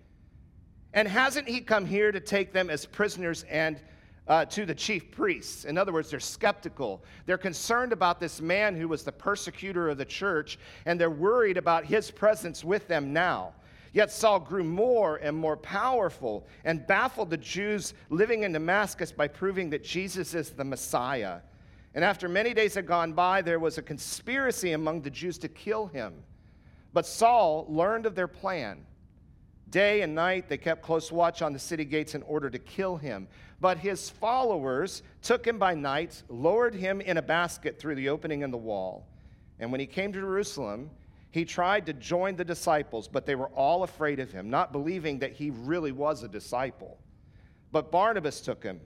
And 0.92 1.08
hasn't 1.08 1.48
he 1.48 1.60
come 1.60 1.84
here 1.84 2.12
to 2.12 2.20
take 2.20 2.52
them 2.52 2.70
as 2.70 2.86
prisoners 2.86 3.44
and 3.50 3.80
uh, 4.28 4.44
to 4.44 4.64
the 4.64 4.76
chief 4.76 5.10
priests. 5.10 5.64
In 5.64 5.76
other 5.76 5.92
words, 5.92 6.08
they're 6.08 6.20
skeptical. 6.20 7.02
They're 7.26 7.36
concerned 7.36 7.92
about 7.92 8.20
this 8.20 8.40
man 8.40 8.76
who 8.76 8.86
was 8.86 9.02
the 9.02 9.10
persecutor 9.10 9.88
of 9.88 9.98
the 9.98 10.04
church, 10.04 10.60
and 10.86 11.00
they're 11.00 11.10
worried 11.10 11.56
about 11.56 11.84
his 11.84 12.12
presence 12.12 12.62
with 12.62 12.86
them 12.86 13.12
now. 13.12 13.54
Yet 13.92 14.10
Saul 14.10 14.40
grew 14.40 14.64
more 14.64 15.16
and 15.16 15.36
more 15.36 15.56
powerful 15.56 16.46
and 16.64 16.86
baffled 16.86 17.30
the 17.30 17.36
Jews 17.36 17.92
living 18.08 18.42
in 18.42 18.52
Damascus 18.52 19.12
by 19.12 19.28
proving 19.28 19.68
that 19.70 19.84
Jesus 19.84 20.34
is 20.34 20.50
the 20.50 20.64
Messiah. 20.64 21.40
And 21.94 22.04
after 22.04 22.28
many 22.28 22.54
days 22.54 22.74
had 22.74 22.86
gone 22.86 23.12
by, 23.12 23.42
there 23.42 23.58
was 23.58 23.76
a 23.76 23.82
conspiracy 23.82 24.72
among 24.72 25.02
the 25.02 25.10
Jews 25.10 25.36
to 25.38 25.48
kill 25.48 25.86
him. 25.86 26.14
But 26.94 27.06
Saul 27.06 27.66
learned 27.68 28.06
of 28.06 28.14
their 28.14 28.28
plan. 28.28 28.86
Day 29.68 30.02
and 30.02 30.14
night 30.14 30.48
they 30.48 30.58
kept 30.58 30.82
close 30.82 31.12
watch 31.12 31.42
on 31.42 31.52
the 31.52 31.58
city 31.58 31.84
gates 31.84 32.14
in 32.14 32.22
order 32.22 32.48
to 32.48 32.58
kill 32.58 32.96
him. 32.96 33.28
But 33.60 33.78
his 33.78 34.08
followers 34.08 35.02
took 35.22 35.46
him 35.46 35.58
by 35.58 35.74
night, 35.74 36.22
lowered 36.28 36.74
him 36.74 37.00
in 37.02 37.18
a 37.18 37.22
basket 37.22 37.78
through 37.78 37.94
the 37.96 38.08
opening 38.08 38.42
in 38.42 38.50
the 38.50 38.56
wall. 38.56 39.06
And 39.58 39.70
when 39.70 39.80
he 39.80 39.86
came 39.86 40.12
to 40.12 40.20
Jerusalem, 40.20 40.90
he 41.32 41.46
tried 41.46 41.86
to 41.86 41.94
join 41.94 42.36
the 42.36 42.44
disciples, 42.44 43.08
but 43.08 43.24
they 43.24 43.34
were 43.34 43.48
all 43.48 43.82
afraid 43.82 44.20
of 44.20 44.30
him, 44.30 44.50
not 44.50 44.70
believing 44.70 45.18
that 45.20 45.32
he 45.32 45.50
really 45.50 45.90
was 45.90 46.22
a 46.22 46.28
disciple. 46.28 46.98
But 47.72 47.90
Barnabas 47.90 48.42
took 48.42 48.62
him 48.62 48.80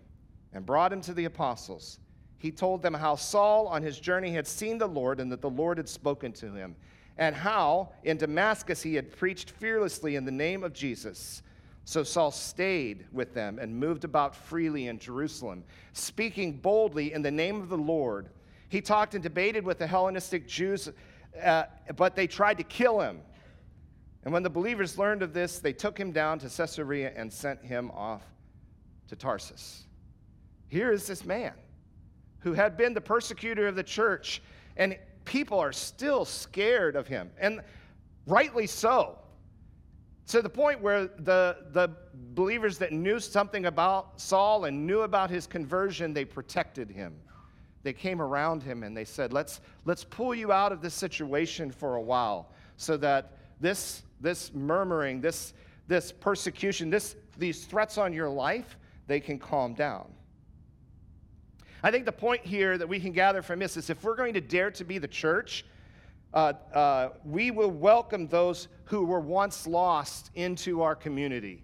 and 0.53 0.65
brought 0.65 0.93
him 0.93 1.01
to 1.03 1.13
the 1.13 1.25
apostles. 1.25 1.99
He 2.39 2.53
told 2.53 2.83
them 2.83 2.95
how 2.95 3.17
Saul 3.17 3.67
on 3.67 3.83
his 3.83 3.99
journey 3.99 4.31
had 4.31 4.47
seen 4.47 4.79
the 4.79 4.87
Lord 4.87 5.19
and 5.19 5.31
that 5.33 5.41
the 5.41 5.51
Lord 5.51 5.77
had 5.77 5.89
spoken 5.89 6.33
to 6.35 6.53
him, 6.53 6.77
and 7.19 7.35
how 7.35 7.91
in 8.05 8.17
Damascus 8.17 8.81
he 8.81 8.95
had 8.95 9.11
preached 9.11 9.51
fearlessly 9.51 10.15
in 10.15 10.25
the 10.25 10.31
name 10.31 10.63
of 10.63 10.73
Jesus. 10.73 11.43
So 11.85 12.05
Saul 12.05 12.31
stayed 12.31 13.07
with 13.11 13.35
them 13.35 13.59
and 13.59 13.75
moved 13.75 14.05
about 14.05 14.37
freely 14.37 14.87
in 14.87 15.01
Jerusalem, 15.01 15.65
speaking 15.95 16.59
boldly 16.59 17.13
in 17.13 17.23
the 17.23 17.31
name 17.33 17.61
of 17.61 17.71
the 17.71 17.77
Lord. 17.77 18.29
He 18.69 18.81
talked 18.81 19.15
and 19.15 19.23
debated 19.23 19.65
with 19.65 19.79
the 19.79 19.87
Hellenistic 19.89 20.47
Jews 20.47 20.91
uh, 21.43 21.65
but 21.97 22.15
they 22.15 22.27
tried 22.27 22.59
to 22.59 22.65
kill 22.65 23.01
him. 23.01 23.21
And 24.25 24.33
when 24.33 24.43
the 24.43 24.51
believers 24.51 24.99
learned 24.99 25.23
of 25.23 25.33
this, 25.33 25.61
they 25.61 25.73
took 25.73 25.99
him 25.99 26.11
down 26.11 26.39
to 26.41 26.49
Caesarea 26.49 27.13
and 27.15 27.33
sent 27.33 27.65
him 27.65 27.91
off 27.93 28.23
to 29.09 29.17
Tarsus. 29.17 29.85
Here 30.69 30.91
is 30.91 31.07
this 31.07 31.25
man 31.25 31.53
who 32.41 32.53
had 32.53 32.77
been 32.77 32.93
the 32.93 33.01
persecutor 33.01 33.69
of 33.69 33.77
the 33.77 33.83
church, 33.83 34.43
and 34.77 34.99
people 35.25 35.61
are 35.61 35.73
still 35.73 36.25
scared 36.25 36.97
of 36.97 37.07
him, 37.07 37.31
and 37.39 37.61
rightly 38.27 38.67
so. 38.67 39.19
To 40.29 40.43
the 40.43 40.49
point 40.49 40.81
where 40.81 41.07
the, 41.07 41.59
the 41.71 41.91
believers 42.35 42.79
that 42.79 42.93
knew 42.93 43.21
something 43.21 43.67
about 43.67 44.21
Saul 44.21 44.65
and 44.65 44.87
knew 44.87 45.03
about 45.03 45.31
his 45.31 45.47
conversion, 45.47 46.13
they 46.13 46.25
protected 46.25 46.91
him 46.91 47.15
they 47.87 47.93
came 47.93 48.21
around 48.21 48.65
him 48.65 48.83
and 48.83 48.97
they 48.97 49.05
said, 49.05 49.33
let's, 49.33 49.61
let's 49.85 50.03
pull 50.03 50.35
you 50.35 50.51
out 50.51 50.73
of 50.73 50.83
this 50.83 50.93
situation 50.93 51.71
for 51.71 51.95
a 51.95 52.03
while 52.03 52.51
so 52.77 52.97
that 52.97 53.39
this, 53.61 54.03
this 54.21 54.53
murmuring, 54.53 55.21
this, 55.21 55.55
this 55.87 56.11
persecution, 56.11 56.91
this, 56.91 57.15
these 57.39 57.65
threats 57.65 57.97
on 57.97 58.13
your 58.13 58.29
life, 58.29 58.77
they 59.07 59.21
can 59.21 59.39
calm 59.39 59.73
down. 59.73 60.13
I 61.85 61.93
think 61.93 62.07
the 62.07 62.13
point 62.13 62.45
here 62.45 62.77
that 62.77 62.89
we 62.89 62.99
can 62.99 63.13
gather 63.13 63.41
from 63.41 63.61
this 63.61 63.77
is 63.77 63.89
if 63.89 64.03
we're 64.03 64.17
going 64.17 64.35
to 64.35 64.41
dare 64.41 64.73
to 64.73 64.83
be 64.83 64.99
the 64.99 65.07
church, 65.07 65.65
uh, 66.35 66.55
uh, 66.75 67.11
we 67.25 67.53
will 67.53 67.71
welcome 67.71 68.27
those 68.27 68.67
who 68.87 69.05
were 69.05 69.21
once 69.21 69.65
lost 69.65 70.33
into 70.35 70.83
our 70.83 70.97
community, 70.97 71.63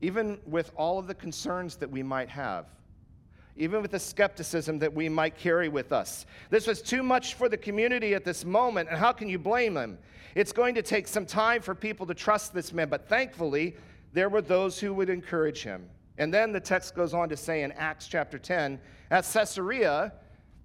even 0.00 0.38
with 0.46 0.70
all 0.76 1.00
of 1.00 1.08
the 1.08 1.14
concerns 1.14 1.74
that 1.74 1.90
we 1.90 2.04
might 2.04 2.28
have 2.28 2.66
even 3.56 3.82
with 3.82 3.90
the 3.90 3.98
skepticism 3.98 4.78
that 4.78 4.92
we 4.92 5.08
might 5.08 5.36
carry 5.36 5.68
with 5.68 5.92
us. 5.92 6.26
This 6.50 6.66
was 6.66 6.82
too 6.82 7.02
much 7.02 7.34
for 7.34 7.48
the 7.48 7.56
community 7.56 8.14
at 8.14 8.24
this 8.24 8.44
moment, 8.44 8.88
and 8.88 8.98
how 8.98 9.12
can 9.12 9.28
you 9.28 9.38
blame 9.38 9.74
them? 9.74 9.98
It's 10.34 10.52
going 10.52 10.74
to 10.74 10.82
take 10.82 11.08
some 11.08 11.24
time 11.24 11.62
for 11.62 11.74
people 11.74 12.06
to 12.06 12.14
trust 12.14 12.52
this 12.52 12.72
man, 12.72 12.88
but 12.88 13.08
thankfully, 13.08 13.76
there 14.12 14.28
were 14.28 14.42
those 14.42 14.78
who 14.78 14.92
would 14.94 15.08
encourage 15.08 15.62
him. 15.62 15.88
And 16.18 16.32
then 16.32 16.52
the 16.52 16.60
text 16.60 16.94
goes 16.94 17.14
on 17.14 17.28
to 17.28 17.36
say 17.36 17.62
in 17.62 17.72
Acts 17.72 18.08
chapter 18.08 18.38
10 18.38 18.80
at 19.10 19.24
Caesarea, 19.24 20.12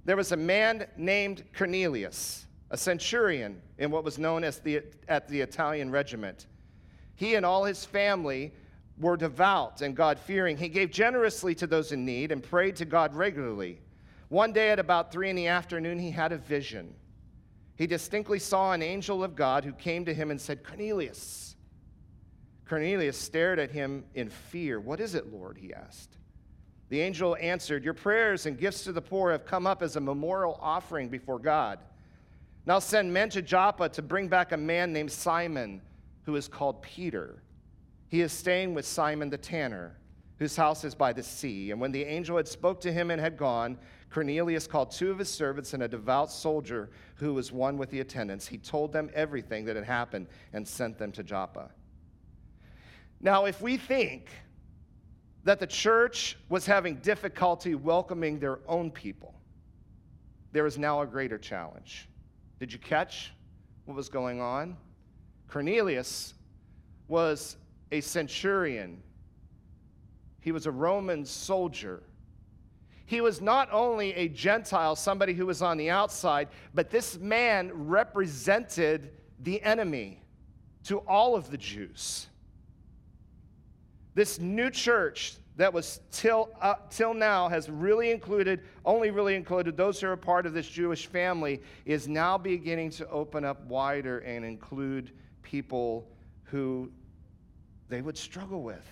there 0.06 0.16
was 0.16 0.32
a 0.32 0.38
man 0.38 0.88
named 0.98 1.44
Cornelius, 1.54 2.48
a 2.70 2.78
centurion 2.78 3.62
in 3.78 3.92
what 3.92 4.04
was 4.04 4.18
known 4.18 4.44
as 4.44 4.60
the, 4.60 4.82
at 5.08 5.28
the 5.28 5.42
Italian 5.42 5.92
regiment. 5.92 6.48
He 7.16 7.36
and 7.36 7.46
all 7.46 7.64
his 7.66 7.86
family 7.86 8.54
were 8.98 9.18
devout 9.18 9.82
and 9.82 9.96
God 9.96 10.20
fearing. 10.20 10.58
He 10.58 10.70
gave 10.70 10.92
generously 10.92 11.56
to 11.56 11.68
those 11.68 11.92
in 11.92 12.06
need 12.06 12.32
and 12.32 12.44
prayed 12.44 12.76
to 12.78 12.86
God 12.86 13.16
regularly. 13.16 13.82
One 14.30 14.54
day 14.54 14.70
at 14.70 14.80
about 14.80 15.12
three 15.12 15.30
in 15.30 15.36
the 15.36 15.48
afternoon, 15.48 16.00
he 16.00 16.12
had 16.12 16.32
a 16.32 16.38
vision. 16.38 16.94
He 17.76 17.88
distinctly 17.88 18.40
saw 18.40 18.74
an 18.74 18.82
angel 18.82 19.24
of 19.24 19.36
God 19.36 19.66
who 19.66 19.74
came 19.74 20.06
to 20.06 20.14
him 20.14 20.32
and 20.32 20.40
said, 20.40 20.64
Cornelius. 20.64 21.56
Cornelius 22.66 23.18
stared 23.18 23.60
at 23.60 23.72
him 23.72 24.06
in 24.14 24.30
fear. 24.30 24.80
What 24.80 25.00
is 25.00 25.16
it, 25.16 25.34
Lord? 25.34 25.58
he 25.58 25.74
asked. 25.74 26.18
The 26.90 27.02
angel 27.02 27.38
answered, 27.40 27.84
Your 27.84 27.94
prayers 27.94 28.46
and 28.46 28.58
gifts 28.58 28.84
to 28.84 28.92
the 28.92 29.02
poor 29.02 29.32
have 29.32 29.46
come 29.46 29.66
up 29.66 29.82
as 29.82 29.96
a 29.96 30.02
memorial 30.02 30.60
offering 30.62 31.10
before 31.10 31.40
God. 31.40 31.80
Now 32.66 32.80
send 32.80 33.12
men 33.12 33.30
to 33.32 33.42
Joppa 33.42 33.90
to 33.90 34.02
bring 34.02 34.28
back 34.28 34.52
a 34.52 34.58
man 34.58 34.94
named 34.94 35.12
Simon, 35.12 35.82
who 36.24 36.36
is 36.36 36.48
called 36.48 36.82
Peter. 36.82 37.42
He 38.12 38.20
is 38.20 38.34
staying 38.34 38.74
with 38.74 38.86
Simon 38.86 39.30
the 39.30 39.38
tanner, 39.38 39.96
whose 40.38 40.58
house 40.58 40.84
is 40.84 40.94
by 40.94 41.14
the 41.14 41.24
sea. 41.24 41.72
And 41.72 41.80
when 41.80 41.94
the 41.94 42.04
angel 42.04 42.36
had 42.36 42.48
spoke 42.48 42.82
to 42.82 42.92
him 42.92 43.10
and 43.10 43.22
had 43.22 43.38
gone, 43.38 43.78
Cornelius 44.10 44.68
called 44.68 44.92
two 44.92 45.12
of 45.12 45.18
his 45.18 45.30
servants 45.30 45.74
and 45.74 45.84
a 45.84 45.88
devout 45.88 46.30
soldier 46.30 46.90
who 47.16 47.34
was 47.34 47.54
one 47.54 47.78
with 47.78 47.90
the 47.90 48.02
attendants. 48.02 48.46
He 48.46 48.58
told 48.58 48.92
them 48.92 49.10
everything 49.14 49.64
that 49.64 49.78
had 49.78 49.86
happened 49.86 50.28
and 50.52 50.68
sent 50.68 50.98
them 50.98 51.14
to 51.14 51.24
Joppa. 51.24 51.72
Now, 53.22 53.46
if 53.46 53.62
we 53.62 53.78
think 53.78 54.28
that 55.46 55.62
the 55.62 55.68
church 55.68 56.38
was 56.50 56.66
having 56.66 56.96
difficulty 56.96 57.76
welcoming 57.76 58.40
their 58.40 58.60
own 58.68 58.92
people, 58.92 59.36
there 60.52 60.66
is 60.66 60.78
now 60.78 61.02
a 61.02 61.08
greater 61.08 61.38
challenge. 61.38 62.10
Did 62.60 62.74
you 62.74 62.80
catch 62.80 63.32
what 63.86 63.96
was 63.96 64.10
going 64.10 64.42
on? 64.42 64.76
Cornelius 65.48 66.34
was 67.08 67.56
a 67.92 68.02
centurion, 68.02 69.02
he 70.40 70.52
was 70.52 70.66
a 70.66 70.72
Roman 70.72 71.26
soldier. 71.26 72.04
He 73.06 73.22
was 73.22 73.42
not 73.42 73.70
only 73.72 74.14
a 74.14 74.28
Gentile, 74.28 74.96
somebody 74.96 75.34
who 75.34 75.46
was 75.46 75.62
on 75.62 75.78
the 75.78 75.90
outside, 75.90 76.48
but 76.74 76.90
this 76.90 77.18
man 77.20 77.72
represented 77.74 79.12
the 79.40 79.62
enemy 79.62 80.22
to 80.86 81.00
all 81.00 81.36
of 81.36 81.52
the 81.52 81.58
Jews. 81.58 82.28
This 84.14 84.40
new 84.40 84.70
church 84.70 85.36
that 85.58 85.74
was 85.74 86.00
till, 86.12 86.50
uh, 86.62 86.76
till 86.90 87.14
now 87.14 87.50
has 87.50 87.70
really 87.70 88.12
included, 88.12 88.62
only 88.86 89.12
really 89.12 89.36
included 89.36 89.78
those 89.78 90.00
who 90.00 90.08
are 90.08 90.18
part 90.18 90.46
of 90.46 90.54
this 90.54 90.68
Jewish 90.68 91.06
family, 91.08 91.62
is 91.86 92.08
now 92.08 92.38
beginning 92.38 92.90
to 92.92 93.08
open 93.10 93.46
up 93.46 93.64
wider 93.66 94.20
and 94.20 94.44
include 94.44 95.12
people 95.44 96.08
who 96.46 96.90
they 97.92 98.02
would 98.02 98.18
struggle 98.18 98.64
with. 98.64 98.90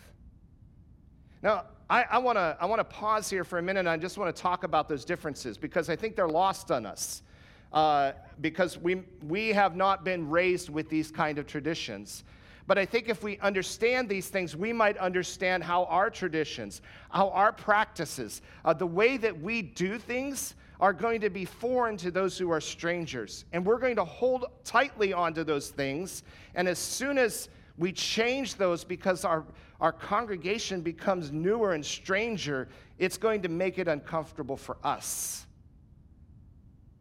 Now, 1.41 1.63
I, 1.89 2.03
I 2.03 2.17
want 2.19 2.37
to 2.37 2.57
I 2.59 2.65
wanna 2.65 2.83
pause 2.83 3.29
here 3.29 3.45
for 3.45 3.57
a 3.57 3.61
minute 3.61 3.79
and 3.79 3.89
I 3.89 3.97
just 3.97 4.17
want 4.17 4.35
to 4.35 4.39
talk 4.39 4.63
about 4.63 4.89
those 4.89 5.05
differences 5.05 5.57
because 5.57 5.89
I 5.89 5.95
think 5.95 6.15
they're 6.15 6.27
lost 6.27 6.69
on 6.69 6.85
us. 6.85 7.23
Uh, 7.71 8.13
because 8.41 8.79
we, 8.79 9.03
we 9.27 9.49
have 9.49 9.75
not 9.75 10.03
been 10.03 10.27
raised 10.27 10.69
with 10.69 10.89
these 10.89 11.11
kind 11.11 11.37
of 11.37 11.45
traditions. 11.45 12.23
But 12.65 12.79
I 12.79 12.85
think 12.85 13.09
if 13.09 13.21
we 13.21 13.37
understand 13.39 14.09
these 14.09 14.29
things, 14.29 14.55
we 14.55 14.73
might 14.73 14.97
understand 14.97 15.63
how 15.63 15.85
our 15.85 16.09
traditions, 16.09 16.81
how 17.11 17.29
our 17.29 17.51
practices, 17.51 18.41
uh, 18.65 18.73
the 18.73 18.87
way 18.87 19.17
that 19.17 19.39
we 19.39 19.61
do 19.61 19.99
things 19.99 20.55
are 20.79 20.93
going 20.93 21.21
to 21.21 21.29
be 21.29 21.45
foreign 21.45 21.95
to 21.97 22.09
those 22.09 22.39
who 22.39 22.49
are 22.49 22.61
strangers. 22.61 23.45
And 23.53 23.63
we're 23.63 23.77
going 23.77 23.97
to 23.97 24.05
hold 24.05 24.45
tightly 24.63 25.13
onto 25.13 25.43
those 25.43 25.69
things. 25.69 26.23
And 26.55 26.67
as 26.67 26.79
soon 26.79 27.19
as 27.19 27.49
we 27.79 27.93
change 27.93 28.55
those 28.55 28.83
because 28.83 29.24
our, 29.24 29.45
our 29.79 29.93
congregation 29.93 30.81
becomes 30.81 31.31
newer 31.31 31.74
and 31.74 31.83
stranger, 31.83 32.67
it's 32.98 33.17
going 33.17 33.41
to 33.41 33.50
make 33.50 33.79
it 33.79 33.88
uncomfortable 33.88 34.57
for 34.57 34.77
us. 34.83 35.48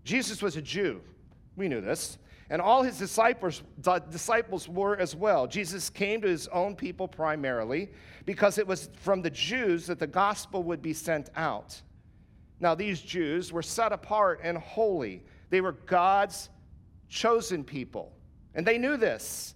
Jesus 0.05 0.41
was 0.41 0.57
a 0.57 0.63
Jew. 0.63 1.01
We 1.57 1.67
knew 1.67 1.81
this. 1.81 2.17
And 2.49 2.63
all 2.63 2.85
his 2.85 2.97
disciples, 2.97 3.63
disciples 4.11 4.69
were 4.69 4.97
as 4.97 5.17
well. 5.17 5.49
Jesus 5.49 5.91
came 5.91 6.23
to 6.23 6.29
his 6.29 6.47
own 6.49 6.77
people 6.77 7.09
primarily 7.09 7.91
because 8.25 8.57
it 8.57 8.67
was 8.67 8.89
from 9.03 9.21
the 9.21 9.31
Jews 9.31 9.87
that 9.89 9.99
the 9.99 10.07
gospel 10.07 10.63
would 10.63 10.81
be 10.81 10.95
sent 10.95 11.29
out. 11.35 11.83
Now, 12.61 12.77
these 12.77 13.01
Jews 13.01 13.53
were 13.53 13.63
set 13.63 13.93
apart 13.93 14.41
and 14.45 14.57
holy, 14.57 15.25
they 15.51 15.61
were 15.61 15.73
God's 15.73 16.51
chosen 17.09 17.65
people. 17.65 18.13
And 18.55 18.65
they 18.65 18.79
knew 18.79 18.97
this. 18.97 19.55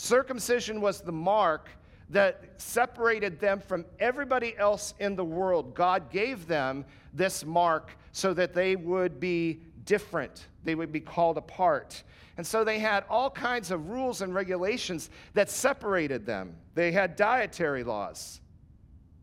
Circumcision 0.00 0.80
was 0.80 1.00
the 1.00 1.10
mark 1.10 1.68
that 2.10 2.44
separated 2.56 3.40
them 3.40 3.58
from 3.58 3.84
everybody 3.98 4.56
else 4.56 4.94
in 5.00 5.16
the 5.16 5.24
world. 5.24 5.74
God 5.74 6.08
gave 6.08 6.46
them 6.46 6.84
this 7.12 7.44
mark 7.44 7.90
so 8.12 8.32
that 8.32 8.54
they 8.54 8.76
would 8.76 9.18
be 9.18 9.60
different, 9.84 10.46
they 10.62 10.76
would 10.76 10.92
be 10.92 11.00
called 11.00 11.36
apart. 11.36 12.04
And 12.36 12.46
so 12.46 12.62
they 12.62 12.78
had 12.78 13.04
all 13.10 13.28
kinds 13.28 13.72
of 13.72 13.90
rules 13.90 14.22
and 14.22 14.32
regulations 14.32 15.10
that 15.34 15.50
separated 15.50 16.24
them. 16.24 16.54
They 16.74 16.92
had 16.92 17.16
dietary 17.16 17.82
laws 17.82 18.40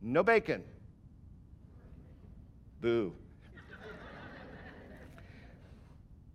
no 0.02 0.24
bacon. 0.24 0.62
Boo. 2.82 3.14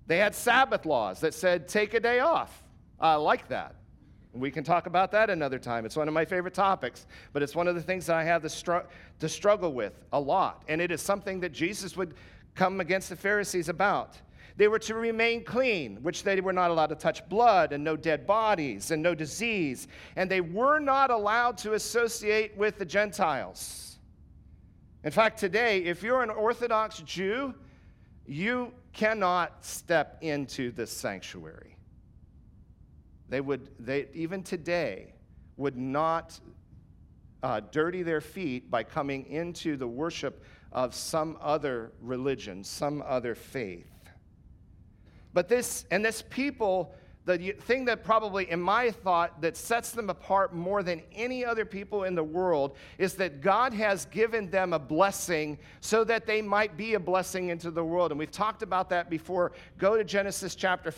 they 0.06 0.16
had 0.16 0.35
Sabbath 0.35 0.87
laws 0.87 1.20
that 1.20 1.35
said 1.35 1.68
take 1.68 1.92
a 1.92 2.00
day 2.00 2.20
off. 2.20 2.64
I 2.99 3.16
like 3.16 3.49
that. 3.49 3.76
We 4.32 4.50
can 4.50 4.62
talk 4.62 4.87
about 4.87 5.10
that 5.12 5.28
another 5.28 5.58
time. 5.58 5.84
It's 5.84 5.96
one 5.96 6.06
of 6.06 6.14
my 6.14 6.25
favorite 6.25 6.54
topics, 6.54 7.06
but 7.32 7.42
it's 7.42 7.56
one 7.56 7.66
of 7.66 7.75
the 7.75 7.82
things 7.82 8.06
that 8.06 8.16
I 8.16 8.25
have 8.25 8.42
to, 8.42 8.49
str- 8.49 8.87
to 9.18 9.28
struggle 9.28 9.72
with 9.72 9.92
a 10.12 10.20
lot. 10.20 10.62
And 10.68 10.80
it 10.80 10.92
is 10.92 11.02
something 11.02 11.40
that 11.40 11.52
Jesus 11.52 11.96
would 11.96 12.14
come 12.54 12.80
against 12.80 13.08
the 13.08 13.16
Pharisees 13.16 13.68
about. 13.68 14.16
They 14.56 14.68
were 14.68 14.78
to 14.80 14.94
remain 14.94 15.42
clean, 15.42 15.96
which 16.02 16.22
they 16.22 16.40
were 16.40 16.52
not 16.52 16.70
allowed 16.70 16.88
to 16.88 16.94
touch 16.94 17.28
blood 17.28 17.72
and 17.72 17.82
no 17.82 17.96
dead 17.96 18.26
bodies 18.26 18.90
and 18.90 19.02
no 19.02 19.14
disease. 19.14 19.88
And 20.16 20.30
they 20.30 20.40
were 20.40 20.78
not 20.78 21.10
allowed 21.10 21.56
to 21.58 21.75
associate 21.75 22.56
with 22.56 22.78
the 22.78 22.84
Gentiles. 22.84 23.99
In 25.02 25.10
fact, 25.10 25.38
today, 25.38 25.78
if 25.84 26.02
you're 26.02 26.22
an 26.22 26.30
Orthodox 26.30 26.99
Jew, 26.99 27.54
you 28.26 28.72
cannot 28.92 29.64
step 29.64 30.18
into 30.20 30.70
this 30.72 30.92
sanctuary. 30.92 31.75
They 33.30 33.40
would, 33.40 33.70
they, 33.78 34.08
even 34.12 34.42
today, 34.42 35.14
would 35.56 35.76
not 35.76 36.38
uh, 37.42 37.60
dirty 37.70 38.02
their 38.02 38.20
feet 38.20 38.70
by 38.70 38.82
coming 38.82 39.25
into 39.26 39.76
the 39.76 39.87
worship 39.87 40.44
of 40.72 40.94
some 40.94 41.38
other 41.40 41.92
religion, 42.02 42.64
some 42.64 43.02
other 43.06 43.34
faith. 43.34 43.87
But 45.32 45.49
this, 45.49 45.84
and 45.92 46.04
this 46.04 46.22
people, 46.28 46.92
the 47.25 47.52
thing 47.52 47.84
that 47.84 48.02
probably, 48.02 48.50
in 48.50 48.60
my 48.60 48.90
thought, 48.90 49.40
that 49.42 49.56
sets 49.56 49.92
them 49.92 50.10
apart 50.10 50.52
more 50.52 50.82
than 50.82 51.00
any 51.12 51.44
other 51.44 51.64
people 51.64 52.04
in 52.04 52.16
the 52.16 52.25
world 52.25 52.76
is 52.99 53.14
that 53.14 53.40
God 53.40 53.72
has 53.72 54.06
given 54.06 54.50
them 54.50 54.72
a 54.72 54.78
blessing 54.78 55.56
so 55.80 56.02
that 56.02 56.26
they 56.26 56.42
might 56.42 56.76
be 56.76 56.94
a 56.94 57.00
blessing 57.00 57.50
into 57.50 57.70
the 57.70 57.84
world. 57.84 58.10
And 58.10 58.18
we've 58.18 58.30
talked 58.30 58.62
about 58.62 58.90
that 58.90 59.08
before. 59.08 59.52
Go 59.78 59.96
to 59.96 60.02
Genesis 60.02 60.56
chapter 60.56 60.90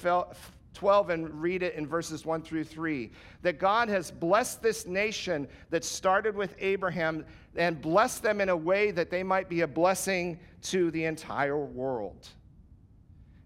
12 0.75 1.11
and 1.11 1.43
read 1.43 1.63
it 1.63 1.75
in 1.75 1.87
verses 1.87 2.25
1 2.25 2.43
through 2.43 2.65
3. 2.65 3.11
That 3.43 3.59
God 3.59 3.89
has 3.89 4.11
blessed 4.11 4.63
this 4.63 4.87
nation 4.87 5.49
that 5.71 5.85
started 5.85 6.35
with 6.35 6.55
Abraham 6.59 7.25
and 7.57 7.81
blessed 7.81 8.23
them 8.23 8.41
in 8.41 8.49
a 8.49 8.57
way 8.57 8.91
that 8.91 9.11
they 9.11 9.23
might 9.23 9.49
be 9.49 9.61
a 9.61 9.67
blessing 9.67 10.41
to 10.63 10.91
the 10.91 11.05
entire 11.05 11.59
world. 11.59 12.29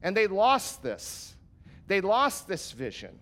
And 0.02 0.16
they 0.16 0.26
lost 0.26 0.82
this. 0.82 1.34
They 1.86 2.00
lost 2.00 2.48
this 2.48 2.72
vision. 2.72 3.18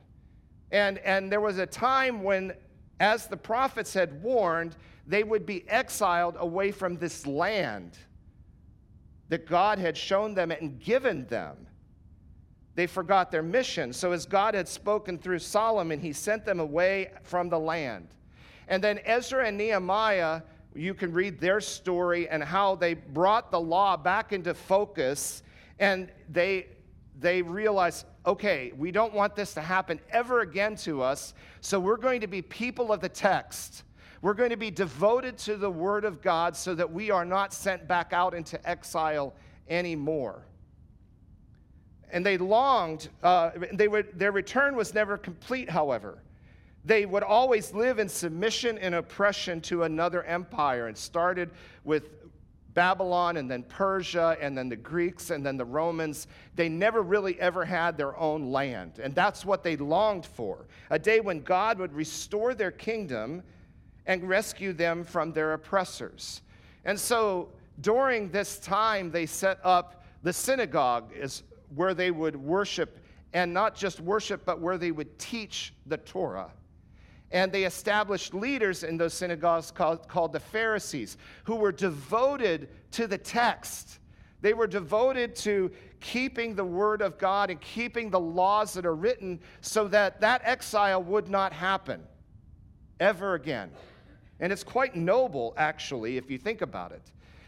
And, 0.71 0.99
and 0.99 1.31
there 1.31 1.41
was 1.41 1.59
a 1.59 1.67
time 1.67 2.23
when, 2.23 2.53
as 3.01 3.27
the 3.27 3.37
prophets 3.37 3.95
had 3.95 4.23
warned, 4.23 4.77
they 5.07 5.23
would 5.23 5.47
be 5.47 5.69
exiled 5.69 6.37
away 6.39 6.73
from 6.73 6.97
this 6.97 7.27
land 7.27 7.99
that 9.29 9.47
God 9.47 9.79
had 9.79 9.97
shown 9.97 10.35
them 10.35 10.51
and 10.51 10.81
given 10.81 11.27
them. 11.27 11.67
They 12.75 12.87
forgot 12.87 13.31
their 13.31 13.43
mission. 13.43 13.93
So, 13.93 14.13
as 14.13 14.27
God 14.27 14.55
had 14.55 14.67
spoken 14.67 15.19
through 15.19 15.39
Solomon, 15.39 16.01
he 16.01 16.13
sent 16.13 16.45
them 16.45 16.59
away 16.59 17.13
from 17.23 17.49
the 17.49 17.59
land. 17.59 18.09
And 18.67 18.83
then 18.83 18.99
Ezra 19.05 19.47
and 19.47 19.57
Nehemiah, 19.57 20.43
you 20.75 20.95
can 20.95 21.13
read 21.13 21.39
their 21.39 21.61
story 21.61 22.29
and 22.29 22.43
how 22.43 22.75
they 22.75 22.95
brought 22.95 23.51
the 23.51 23.61
law 23.61 23.97
back 23.97 24.33
into 24.33 24.55
focus 24.55 25.43
and 25.79 26.11
they, 26.31 26.69
they 27.19 27.43
realized, 27.43 28.07
okay, 28.27 28.73
we 28.77 28.91
don't 28.91 29.13
want 29.13 29.37
this 29.37 29.55
to 29.55 29.61
happen 29.61 30.01
ever 30.11 30.41
again 30.41 30.77
to 30.77 31.03
us, 31.03 31.35
so 31.61 31.79
we're 31.81 31.97
going 31.97 32.21
to 32.21 32.27
be 32.27 32.43
people 32.43 32.93
of 32.93 33.01
the 33.01 33.09
text. 33.09 33.83
We're 34.23 34.35
going 34.35 34.51
to 34.51 34.57
be 34.57 34.71
devoted 34.71 35.37
to 35.39 35.57
the 35.57 35.71
Word 35.71 36.05
of 36.05 36.23
God 36.23 36.57
so 36.57 36.75
that 36.75 36.91
we 36.91 37.11
are 37.11 37.25
not 37.25 37.53
sent 37.53 37.87
back 37.87 38.13
out 38.13 38.35
into 38.35 38.69
exile 38.69 39.35
anymore 39.69 40.45
and 42.15 42.25
they 42.25 42.39
longed. 42.39 43.09
Uh, 43.25 43.51
they 43.73 43.89
would, 43.89 44.17
their 44.17 44.31
return 44.31 44.77
was 44.77 44.95
never 44.95 45.19
complete, 45.19 45.69
however. 45.69 46.23
They 46.85 47.07
would 47.07 47.25
always 47.25 47.75
live 47.75 47.99
in 47.99 48.09
submission 48.09 48.79
and 48.79 48.95
oppression 48.95 49.61
to 49.63 49.83
another 49.83 50.23
empire 50.23 50.87
and 50.87 50.97
started 50.97 51.51
with 51.83 52.11
Babylon 52.73 53.37
and 53.37 53.51
then 53.51 53.65
Persia 53.65 54.37
and 54.41 54.57
then 54.57 54.69
the 54.69 54.77
Greeks 54.77 55.31
and 55.31 55.45
then 55.45 55.57
the 55.57 55.65
Romans. 55.65 56.29
They 56.55 56.69
never 56.69 57.03
really 57.03 57.39
ever 57.41 57.65
had 57.65 57.97
their 57.97 58.17
own 58.17 58.53
land. 58.53 59.01
And 59.03 59.13
that's 59.13 59.45
what 59.45 59.65
they 59.65 59.77
longed 59.77 60.25
for 60.25 60.67
a 60.91 61.01
day 61.01 61.19
when 61.19 61.41
God 61.41 61.79
would 61.79 61.93
restore 61.93 62.55
their 62.55 62.71
kingdom 62.71 63.43
and 64.07 64.23
rescue 64.29 64.73
them 64.73 65.03
from 65.03 65.33
their 65.33 65.55
oppressors. 65.55 66.43
And 66.85 66.99
so 66.99 67.49
during 67.81 68.31
this 68.31 68.61
time, 68.61 69.11
they 69.11 69.27
set 69.27 69.59
up 69.65 70.05
the 70.23 70.33
synagogue, 70.33 71.11
is 71.13 71.43
where 71.75 71.95
they 71.95 72.11
would 72.11 72.37
worship, 72.37 72.99
and 73.33 73.53
not 73.53 73.75
just 73.75 74.01
worship, 74.01 74.45
but 74.45 74.61
where 74.61 74.79
they 74.79 74.93
would 74.93 75.19
teach 75.19 75.75
the 75.87 75.97
Torah. 75.97 76.51
And 77.31 77.51
they 77.51 77.65
established 77.65 78.33
leaders 78.33 78.85
in 78.85 78.97
those 78.97 79.13
synagogues 79.13 79.71
called, 79.71 80.07
called 80.09 80.33
the 80.33 80.41
Pharisees, 80.41 81.17
who 81.45 81.57
were 81.57 81.73
devoted 81.73 82.69
to 82.93 83.07
the 83.07 83.19
text. 83.19 83.99
They 84.41 84.55
were 84.55 84.69
devoted 84.69 85.35
to 85.37 85.73
keeping 86.01 86.55
the 86.55 86.65
word 86.65 87.01
of 87.01 87.19
God 87.19 87.51
and 87.51 87.61
keeping 87.61 88.11
the 88.11 88.21
laws 88.21 88.75
that 88.75 88.87
are 88.87 88.95
written 88.95 89.41
so 89.63 89.89
that 89.89 90.21
that 90.21 90.43
exile 90.45 91.03
would 91.03 91.29
not 91.29 91.53
happen 91.53 92.03
ever 93.01 93.35
again. 93.35 93.71
And 94.39 94.53
it's 94.53 94.65
quite 94.65 94.95
noble, 94.95 95.55
actually, 95.57 96.17
if 96.19 96.31
you 96.31 96.39
think 96.39 96.61
about 96.61 96.93
it. 96.93 97.03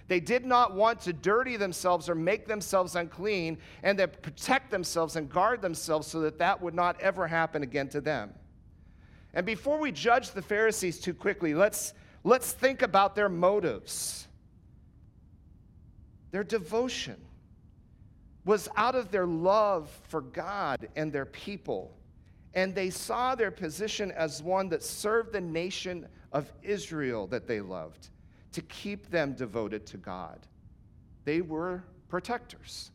They 0.09 0.21
did 0.21 0.45
not 0.45 0.75
want 0.75 1.01
to 1.03 1.13
dirty 1.13 1.57
themselves 1.57 2.09
or 2.09 2.15
make 2.15 2.47
themselves 2.47 2.95
unclean 2.95 3.59
and 3.83 3.99
to 3.99 4.07
protect 4.07 4.71
themselves 4.71 5.17
and 5.17 5.29
guard 5.29 5.61
themselves 5.61 6.07
so 6.07 6.21
that 6.21 6.39
that 6.39 6.63
would 6.63 6.75
not 6.75 7.01
ever 7.01 7.27
happen 7.27 7.63
again 7.63 7.89
to 7.89 8.01
them. 8.01 8.33
And 9.35 9.45
before 9.45 9.79
we 9.81 9.91
judge 9.91 10.31
the 10.31 10.43
Pharisees 10.43 11.01
too 11.01 11.13
quickly, 11.13 11.55
let's, 11.55 11.93
let's 12.23 12.53
think 12.53 12.83
about 12.83 13.17
their 13.17 13.29
motives. 13.29 14.29
Their 16.31 16.45
devotion 16.45 17.21
was 18.45 18.69
out 18.77 18.95
of 18.95 19.11
their 19.11 19.27
love 19.27 19.91
for 20.09 20.21
God 20.21 20.89
and 20.95 21.13
their 21.13 21.27
people. 21.27 21.97
And 22.55 22.75
they 22.75 22.91
saw 22.91 23.35
their 23.35 23.51
position 23.51 24.13
as 24.13 24.41
one 24.41 24.69
that 24.69 24.85
served 24.85 25.33
the 25.33 25.41
nation 25.41 26.07
of 26.33 26.51
Israel 26.63 27.27
that 27.27 27.49
they 27.49 27.61
loved 27.61 28.09
to 28.57 28.63
keep 28.63 29.11
them 29.11 29.35
devoted 29.35 29.85
to 29.85 29.99
God. 29.99 30.39
They 31.27 31.43
were 31.43 31.85
protectors, 32.09 32.91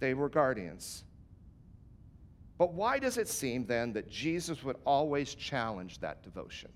they 0.00 0.12
were 0.12 0.28
guardians. 0.28 1.02
But 2.58 2.74
why 2.74 2.98
does 2.98 3.16
it 3.16 3.26
seem 3.26 3.64
then 3.64 3.94
that 3.94 4.10
Jesus 4.10 4.62
would 4.62 4.76
always 4.84 5.34
challenge 5.34 5.98
that 6.00 6.22
devotion? 6.22 6.70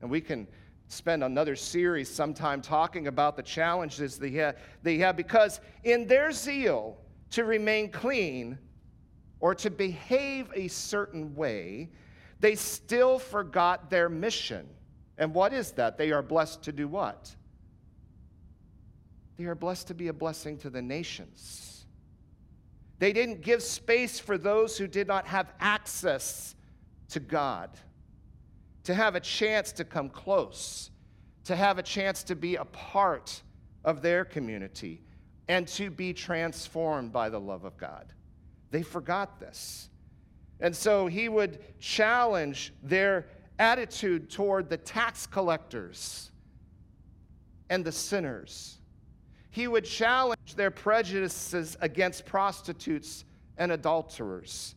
And 0.00 0.08
we 0.08 0.20
can 0.20 0.46
spend 0.86 1.24
another 1.24 1.56
series 1.56 2.08
sometime 2.08 2.62
talking 2.62 3.08
about 3.08 3.36
the 3.36 3.42
challenges 3.42 4.20
they 4.20 4.30
have, 4.30 4.56
they 4.84 4.98
have 4.98 5.16
because 5.16 5.60
in 5.82 6.06
their 6.06 6.30
zeal 6.30 6.96
to 7.30 7.42
remain 7.42 7.90
clean 7.90 8.56
or 9.40 9.52
to 9.56 9.68
behave 9.68 10.48
a 10.54 10.68
certain 10.68 11.34
way, 11.34 11.90
they 12.38 12.54
still 12.54 13.18
forgot 13.18 13.90
their 13.90 14.08
mission. 14.08 14.68
And 15.18 15.34
what 15.34 15.52
is 15.52 15.72
that? 15.72 15.98
They 15.98 16.10
are 16.12 16.22
blessed 16.22 16.62
to 16.64 16.72
do 16.72 16.88
what? 16.88 17.34
They 19.36 19.44
are 19.44 19.54
blessed 19.54 19.88
to 19.88 19.94
be 19.94 20.08
a 20.08 20.12
blessing 20.12 20.58
to 20.58 20.70
the 20.70 20.82
nations. 20.82 21.86
They 22.98 23.12
didn't 23.12 23.42
give 23.42 23.62
space 23.62 24.18
for 24.20 24.38
those 24.38 24.78
who 24.78 24.86
did 24.86 25.08
not 25.08 25.26
have 25.26 25.52
access 25.58 26.54
to 27.08 27.20
God, 27.20 27.70
to 28.84 28.94
have 28.94 29.16
a 29.16 29.20
chance 29.20 29.72
to 29.72 29.84
come 29.84 30.08
close, 30.08 30.90
to 31.44 31.56
have 31.56 31.78
a 31.78 31.82
chance 31.82 32.22
to 32.24 32.36
be 32.36 32.56
a 32.56 32.64
part 32.64 33.42
of 33.84 34.02
their 34.02 34.24
community, 34.24 35.02
and 35.48 35.66
to 35.66 35.90
be 35.90 36.12
transformed 36.12 37.12
by 37.12 37.28
the 37.28 37.40
love 37.40 37.64
of 37.64 37.76
God. 37.76 38.12
They 38.70 38.82
forgot 38.82 39.40
this. 39.40 39.88
And 40.60 40.74
so 40.74 41.08
he 41.08 41.28
would 41.28 41.58
challenge 41.80 42.72
their 42.82 43.26
attitude 43.62 44.28
toward 44.28 44.68
the 44.68 44.76
tax 44.76 45.24
collectors 45.24 46.32
and 47.70 47.84
the 47.84 47.92
sinners. 47.92 48.78
He 49.50 49.68
would 49.68 49.84
challenge 49.84 50.56
their 50.56 50.72
prejudices 50.72 51.76
against 51.80 52.26
prostitutes 52.26 53.24
and 53.58 53.70
adulterers. 53.70 54.74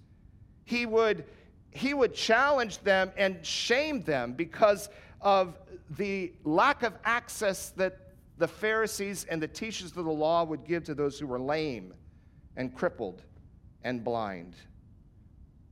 He 0.66 0.86
would, 0.86 1.26
he 1.72 1.96
would 1.96 2.14
challenge 2.14 2.78
them 2.80 3.12
and 3.18 3.44
shame 3.44 4.04
them 4.04 4.34
because 4.34 4.90
of 5.20 5.58
the 5.98 6.34
lack 6.44 6.84
of 6.84 6.94
access 7.06 7.70
that 7.72 7.98
the 8.38 8.48
Pharisees 8.48 9.26
and 9.32 9.42
the 9.42 9.48
teachers 9.48 9.98
of 9.98 10.06
the 10.06 10.12
law 10.12 10.44
would 10.44 10.64
give 10.64 10.84
to 10.84 10.94
those 10.94 11.18
who 11.18 11.26
were 11.26 11.40
lame 11.40 11.92
and 12.56 12.76
crippled 12.76 13.24
and 13.84 14.04
blind. 14.04 14.56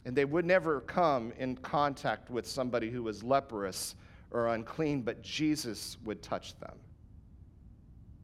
And 0.05 0.15
they 0.15 0.25
would 0.25 0.45
never 0.45 0.81
come 0.81 1.31
in 1.37 1.55
contact 1.57 2.29
with 2.29 2.45
somebody 2.47 2.89
who 2.89 3.03
was 3.03 3.23
leprous 3.23 3.95
or 4.31 4.49
unclean, 4.49 5.01
but 5.01 5.21
Jesus 5.21 5.97
would 6.03 6.21
touch 6.21 6.57
them. 6.59 6.75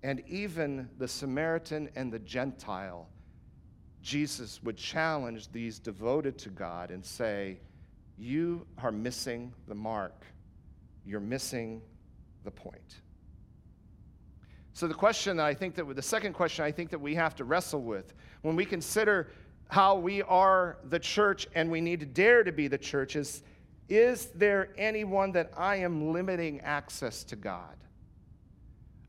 And 0.04 0.24
even 0.28 0.90
the 0.98 1.08
Samaritan 1.08 1.90
and 1.96 2.12
the 2.12 2.20
Gentile, 2.20 3.08
Jesus 4.02 4.62
would 4.64 4.78
challenge 4.78 5.52
these 5.52 5.80
devoted 5.80 6.38
to 6.40 6.50
God 6.50 6.92
and 6.92 7.06
say, 7.06 7.60
You 8.18 8.66
are 8.78 8.92
missing 8.92 9.54
the 9.68 9.76
mark. 9.76 10.26
You're 11.06 11.20
missing 11.20 11.82
the 12.44 12.52
point. 12.52 13.02
So, 14.74 14.88
the 14.88 14.94
question 14.94 15.38
that 15.38 15.46
I 15.46 15.54
think 15.54 15.76
that 15.76 15.94
the 15.94 16.02
second 16.02 16.34
question 16.34 16.64
I 16.64 16.72
think 16.72 16.90
that 16.92 17.02
we 17.02 17.14
have 17.16 17.36
to 17.36 17.44
wrestle 17.44 17.82
with 17.82 18.14
when 18.42 18.56
we 18.56 18.64
consider 18.64 19.30
how 19.70 19.96
we 19.96 20.24
are 20.24 20.78
the 20.90 21.00
church 21.00 21.48
and 21.56 21.70
we 21.72 21.80
need 21.80 22.00
to 22.02 22.06
dare 22.06 22.44
to 22.44 22.52
be 22.52 22.68
the 22.68 22.78
church 22.78 23.16
is 23.16 23.44
is 23.88 24.28
there 24.36 24.70
anyone 24.78 25.32
that 25.32 25.52
I 25.58 25.78
am 25.78 26.12
limiting 26.12 26.60
access 26.62 27.24
to 27.26 27.36
God? 27.36 27.76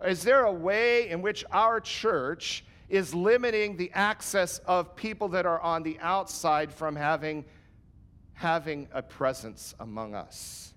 Is 0.06 0.22
there 0.22 0.44
a 0.44 0.52
way 0.52 1.10
in 1.10 1.20
which 1.20 1.44
our 1.52 1.80
church 1.80 2.64
is 2.88 3.14
limiting 3.14 3.76
the 3.76 3.90
access 3.92 4.58
of 4.60 4.96
people 4.96 5.28
that 5.28 5.44
are 5.44 5.60
on 5.60 5.82
the 5.82 5.98
outside 6.00 6.72
from 6.72 6.96
having, 6.96 7.44
having 8.32 8.88
a 8.92 9.02
presence 9.02 9.74
among 9.80 10.14
us? 10.14 10.72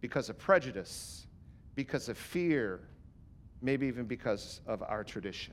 Because 0.00 0.30
of 0.30 0.38
prejudice, 0.38 1.26
because 1.74 2.08
of 2.08 2.16
fear, 2.16 2.80
maybe 3.60 3.86
even 3.86 4.06
because 4.06 4.62
of 4.66 4.82
our 4.82 5.04
tradition. 5.04 5.52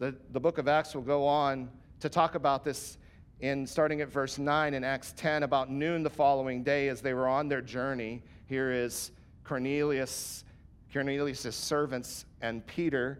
The, 0.00 0.16
the 0.32 0.40
book 0.40 0.56
of 0.56 0.66
Acts 0.66 0.94
will 0.94 1.02
go 1.02 1.26
on 1.26 1.68
to 2.00 2.08
talk 2.08 2.34
about 2.34 2.64
this 2.64 2.96
in 3.40 3.66
starting 3.66 4.00
at 4.00 4.08
verse 4.08 4.38
9 4.38 4.72
in 4.72 4.82
Acts 4.82 5.12
10 5.14 5.42
about 5.42 5.70
noon 5.70 6.02
the 6.02 6.08
following 6.08 6.62
day 6.62 6.88
as 6.88 7.02
they 7.02 7.12
were 7.12 7.28
on 7.28 7.48
their 7.48 7.60
journey. 7.60 8.22
Here 8.46 8.72
is 8.72 9.10
Cornelius, 9.44 10.44
Cornelius' 10.90 11.54
servants 11.54 12.24
and 12.40 12.66
Peter. 12.66 13.18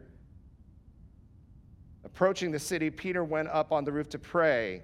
Approaching 2.03 2.51
the 2.51 2.59
city, 2.59 2.88
Peter 2.88 3.25
went 3.25 3.49
up 3.49 3.73
on 3.73 3.85
the 3.85 3.93
roof 3.93 4.09
to 4.09 4.19
pray. 4.19 4.83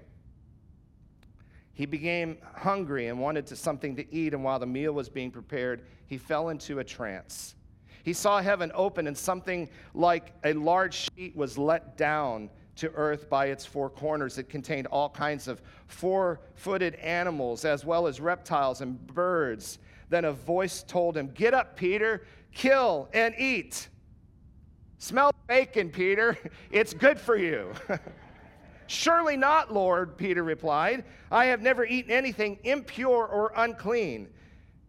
He 1.73 1.87
became 1.87 2.37
hungry 2.53 3.07
and 3.07 3.19
wanted 3.19 3.47
to, 3.47 3.55
something 3.55 3.95
to 3.95 4.13
eat, 4.13 4.35
and 4.35 4.43
while 4.43 4.59
the 4.59 4.67
meal 4.67 4.91
was 4.91 5.09
being 5.09 5.31
prepared, 5.31 5.81
he 6.05 6.19
fell 6.19 6.49
into 6.49 6.77
a 6.77 6.83
trance. 6.83 7.55
He 8.07 8.13
saw 8.13 8.41
heaven 8.41 8.71
open, 8.73 9.05
and 9.07 9.17
something 9.17 9.67
like 9.93 10.31
a 10.45 10.53
large 10.53 11.09
sheet 11.11 11.35
was 11.35 11.57
let 11.57 11.97
down 11.97 12.49
to 12.77 12.89
earth 12.93 13.29
by 13.29 13.47
its 13.47 13.65
four 13.65 13.89
corners. 13.89 14.37
It 14.37 14.47
contained 14.47 14.87
all 14.87 15.09
kinds 15.09 15.49
of 15.49 15.61
four 15.87 16.39
footed 16.55 16.95
animals, 16.95 17.65
as 17.65 17.83
well 17.83 18.07
as 18.07 18.21
reptiles 18.21 18.79
and 18.79 19.05
birds. 19.07 19.79
Then 20.07 20.23
a 20.23 20.31
voice 20.31 20.83
told 20.83 21.17
him, 21.17 21.31
Get 21.33 21.53
up, 21.53 21.75
Peter, 21.75 22.23
kill 22.53 23.09
and 23.13 23.35
eat. 23.37 23.89
Smell 24.99 25.35
bacon, 25.45 25.89
Peter. 25.89 26.37
It's 26.71 26.93
good 26.93 27.19
for 27.19 27.35
you. 27.35 27.73
Surely 28.87 29.35
not, 29.35 29.73
Lord, 29.73 30.17
Peter 30.17 30.43
replied. 30.43 31.03
I 31.29 31.47
have 31.47 31.61
never 31.61 31.83
eaten 31.83 32.11
anything 32.11 32.57
impure 32.63 33.27
or 33.27 33.51
unclean. 33.57 34.29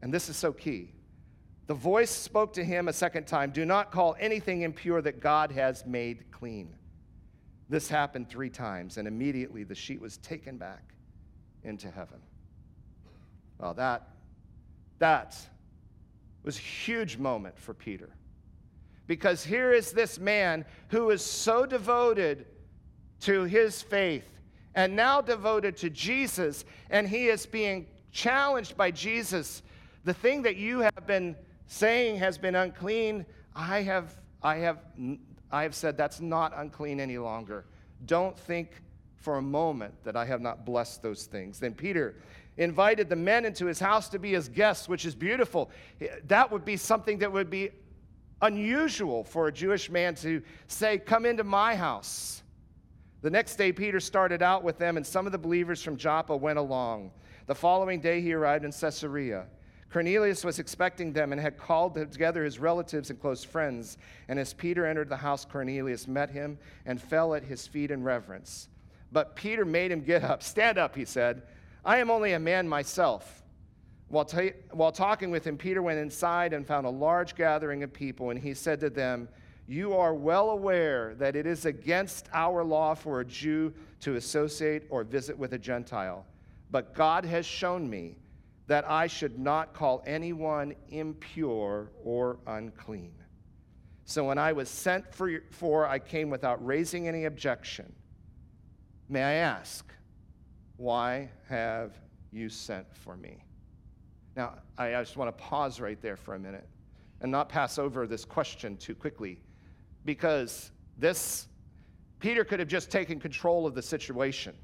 And 0.03 0.15
this 0.15 0.29
is 0.29 0.37
so 0.37 0.53
key. 0.53 0.93
The 1.69 1.75
voice 1.75 2.11
spoke 2.11 2.55
to 2.55 2.65
him 2.65 2.89
a 2.89 2.93
second 2.95 3.27
time 3.27 3.51
Do 3.51 3.65
not 3.65 3.93
call 3.93 4.17
anything 4.19 4.63
impure 4.63 5.03
that 5.03 5.21
God 5.21 5.53
has 5.53 5.85
made 5.87 6.25
clean. 6.33 6.75
This 7.69 7.91
happened 7.91 8.31
three 8.31 8.49
times, 8.49 8.97
and 8.97 9.07
immediately 9.07 9.65
the 9.65 9.75
sheet 9.75 10.01
was 10.01 10.17
taken 10.17 10.57
back 10.57 10.95
into 11.63 11.91
heaven. 11.91 12.21
Well, 13.59 13.75
that, 13.75 14.09
that 14.99 15.37
was 16.43 16.57
a 16.57 16.63
huge 16.63 17.19
moment 17.19 17.59
for 17.59 17.75
Peter. 17.75 18.09
Because 19.07 19.45
here 19.45 19.71
is 19.71 19.93
this 19.93 20.19
man 20.19 20.65
who 20.89 21.11
is 21.11 21.23
so 21.23 21.67
devoted 21.67 22.47
to 23.21 23.45
his 23.45 23.83
faith 23.83 24.25
and 24.75 24.97
now 24.97 25.21
devoted 25.21 25.77
to 25.79 25.91
Jesus, 25.91 26.65
and 26.89 27.07
he 27.07 27.27
is 27.27 27.45
being 27.45 27.89
challenged 28.11 28.75
by 28.75 28.91
Jesus. 28.91 29.63
The 30.05 30.15
thing 30.15 30.41
that 30.43 30.57
you 30.57 30.79
have 30.79 31.07
been 31.07 31.37
saying 31.69 32.17
has 32.17 32.37
been 32.37 32.57
unclean, 32.57 33.25
I 33.55 33.83
have, 33.83 34.17
I 34.43 34.57
have 34.57 34.79
I 35.51 35.63
have 35.63 35.75
said 35.75 35.97
that's 35.97 36.21
not 36.21 36.53
unclean 36.57 37.01
any 37.01 37.19
longer. 37.19 37.65
Don't 38.05 38.39
think 38.39 38.83
for 39.17 39.39
a 39.39 39.43
moment 39.43 39.95
that 40.05 40.17
I 40.17 40.25
have 40.25 40.41
not 40.41 40.65
blessed 40.65 41.03
those 41.03 41.27
things. 41.27 41.59
Then 41.59 41.75
Peter 41.75 42.17
invited 42.57 43.09
the 43.09 43.17
men 43.17 43.45
into 43.45 43.67
his 43.67 43.81
house 43.81 44.09
to 44.11 44.19
be 44.19 44.33
his 44.33 44.49
guests, 44.49 44.89
which 44.89 45.07
is 45.07 45.15
beautiful. 45.15 45.71
Eh, 46.01 46.09
that 46.27 46.51
would 46.51 46.65
be 46.65 46.77
something 46.77 47.19
that 47.19 47.33
would 47.33 47.51
be 47.51 47.71
unusual 48.43 49.25
for 49.25 49.49
a 49.49 49.53
Jewish 49.53 49.91
man 49.91 50.15
to 50.17 50.43
say, 50.67 50.99
Come 50.99 51.25
into 51.25 51.45
my 51.45 51.75
house. 51.75 52.43
The 53.21 53.31
next 53.31 53.57
day, 53.57 53.73
Peter 53.73 53.99
started 53.99 54.43
out 54.43 54.63
with 54.63 54.79
them, 54.79 54.97
and 54.97 55.05
some 55.05 55.27
of 55.27 55.33
the 55.33 55.39
believers 55.39 55.83
from 55.83 55.97
Joppa 55.97 56.37
went 56.37 56.59
along. 56.59 57.11
The 57.47 57.55
following 57.55 58.01
day, 58.01 58.21
he 58.21 58.33
arrived 58.33 58.65
in 58.65 58.71
Caesarea. 58.71 59.47
Cornelius 59.91 60.45
was 60.45 60.59
expecting 60.59 61.13
them 61.13 61.33
and 61.33 61.41
had 61.41 61.57
called 61.57 61.95
together 61.95 62.45
his 62.45 62.59
relatives 62.59 63.09
and 63.09 63.21
close 63.21 63.43
friends. 63.43 63.97
And 64.29 64.39
as 64.39 64.53
Peter 64.53 64.85
entered 64.85 65.09
the 65.09 65.17
house, 65.17 65.47
Cornelius 65.47 66.07
met 66.07 66.31
him 66.31 66.59
and 66.85 67.01
fell 67.01 67.35
at 67.35 67.43
his 67.43 67.67
feet 67.67 67.91
in 67.91 68.03
reverence. 68.03 68.69
But 69.13 69.35
Peter 69.35 69.65
made 69.65 69.91
him 69.91 70.03
get 70.03 70.23
up. 70.23 70.43
Stand 70.43 70.77
up, 70.77 70.95
he 70.95 71.07
said. 71.07 71.43
I 71.85 71.99
am 71.99 72.11
only 72.11 72.33
a 72.33 72.39
man 72.39 72.69
myself. 72.69 73.43
While, 74.09 74.27
ta- 74.27 74.57
while 74.73 74.93
talking 74.93 75.31
with 75.31 75.47
him, 75.47 75.57
Peter 75.57 75.81
went 75.81 75.99
inside 75.99 76.53
and 76.53 76.67
found 76.67 76.87
a 76.87 76.91
large 76.91 77.35
gathering 77.35 77.83
of 77.83 77.93
people, 77.93 78.31
and 78.31 78.39
he 78.39 78.53
said 78.53 78.81
to 78.81 78.91
them, 78.91 79.29
You 79.67 79.95
are 79.95 80.15
well 80.15 80.51
aware 80.51 81.15
that 81.15 81.37
it 81.37 81.47
is 81.47 81.65
against 81.65 82.29
our 82.35 82.63
law 82.63 82.95
for 82.95 83.21
a 83.21 83.25
Jew 83.25 83.73
to 84.01 84.17
associate 84.17 84.85
or 84.91 85.03
visit 85.05 85.39
with 85.39 85.55
a 85.55 85.59
Gentile. 85.59 86.27
But 86.71 86.95
God 86.95 87.25
has 87.25 87.47
shown 87.47 87.89
me 87.89 88.17
that 88.69 88.89
I 88.89 89.07
should 89.07 89.39
not 89.39 89.73
call 89.73 90.03
anyone 90.07 90.75
impure 90.91 91.91
or 92.05 92.39
unclean. 92.47 93.15
So 94.05 94.25
when 94.25 94.39
I 94.39 94.53
was 94.53 94.69
sent 94.69 95.13
for, 95.13 95.43
for, 95.51 95.87
I 95.87 95.99
came 95.99 96.31
without 96.31 96.65
raising 96.65 97.09
any 97.09 97.25
objection. 97.25 97.93
May 99.09 99.23
I 99.23 99.33
ask, 99.33 99.91
why 100.77 101.31
have 101.49 101.99
you 102.31 102.51
sent 102.51 102.87
for 102.95 103.17
me? 103.17 103.43
Now, 104.37 104.59
I 104.77 104.91
just 104.93 105.17
want 105.17 105.37
to 105.37 105.43
pause 105.43 105.81
right 105.81 106.01
there 106.01 106.17
for 106.17 106.35
a 106.35 106.39
minute 106.39 106.69
and 107.23 107.33
not 107.33 107.49
pass 107.49 107.79
over 107.79 108.07
this 108.07 108.25
question 108.25 108.77
too 108.77 108.95
quickly 108.95 109.41
because 110.05 110.73
this, 110.99 111.49
Peter 112.21 112.45
could 112.45 112.61
have 112.61 112.69
just 112.69 112.91
taken 112.91 113.19
control 113.19 113.67
of 113.67 113.75
the 113.75 113.83
situation. 113.83 114.55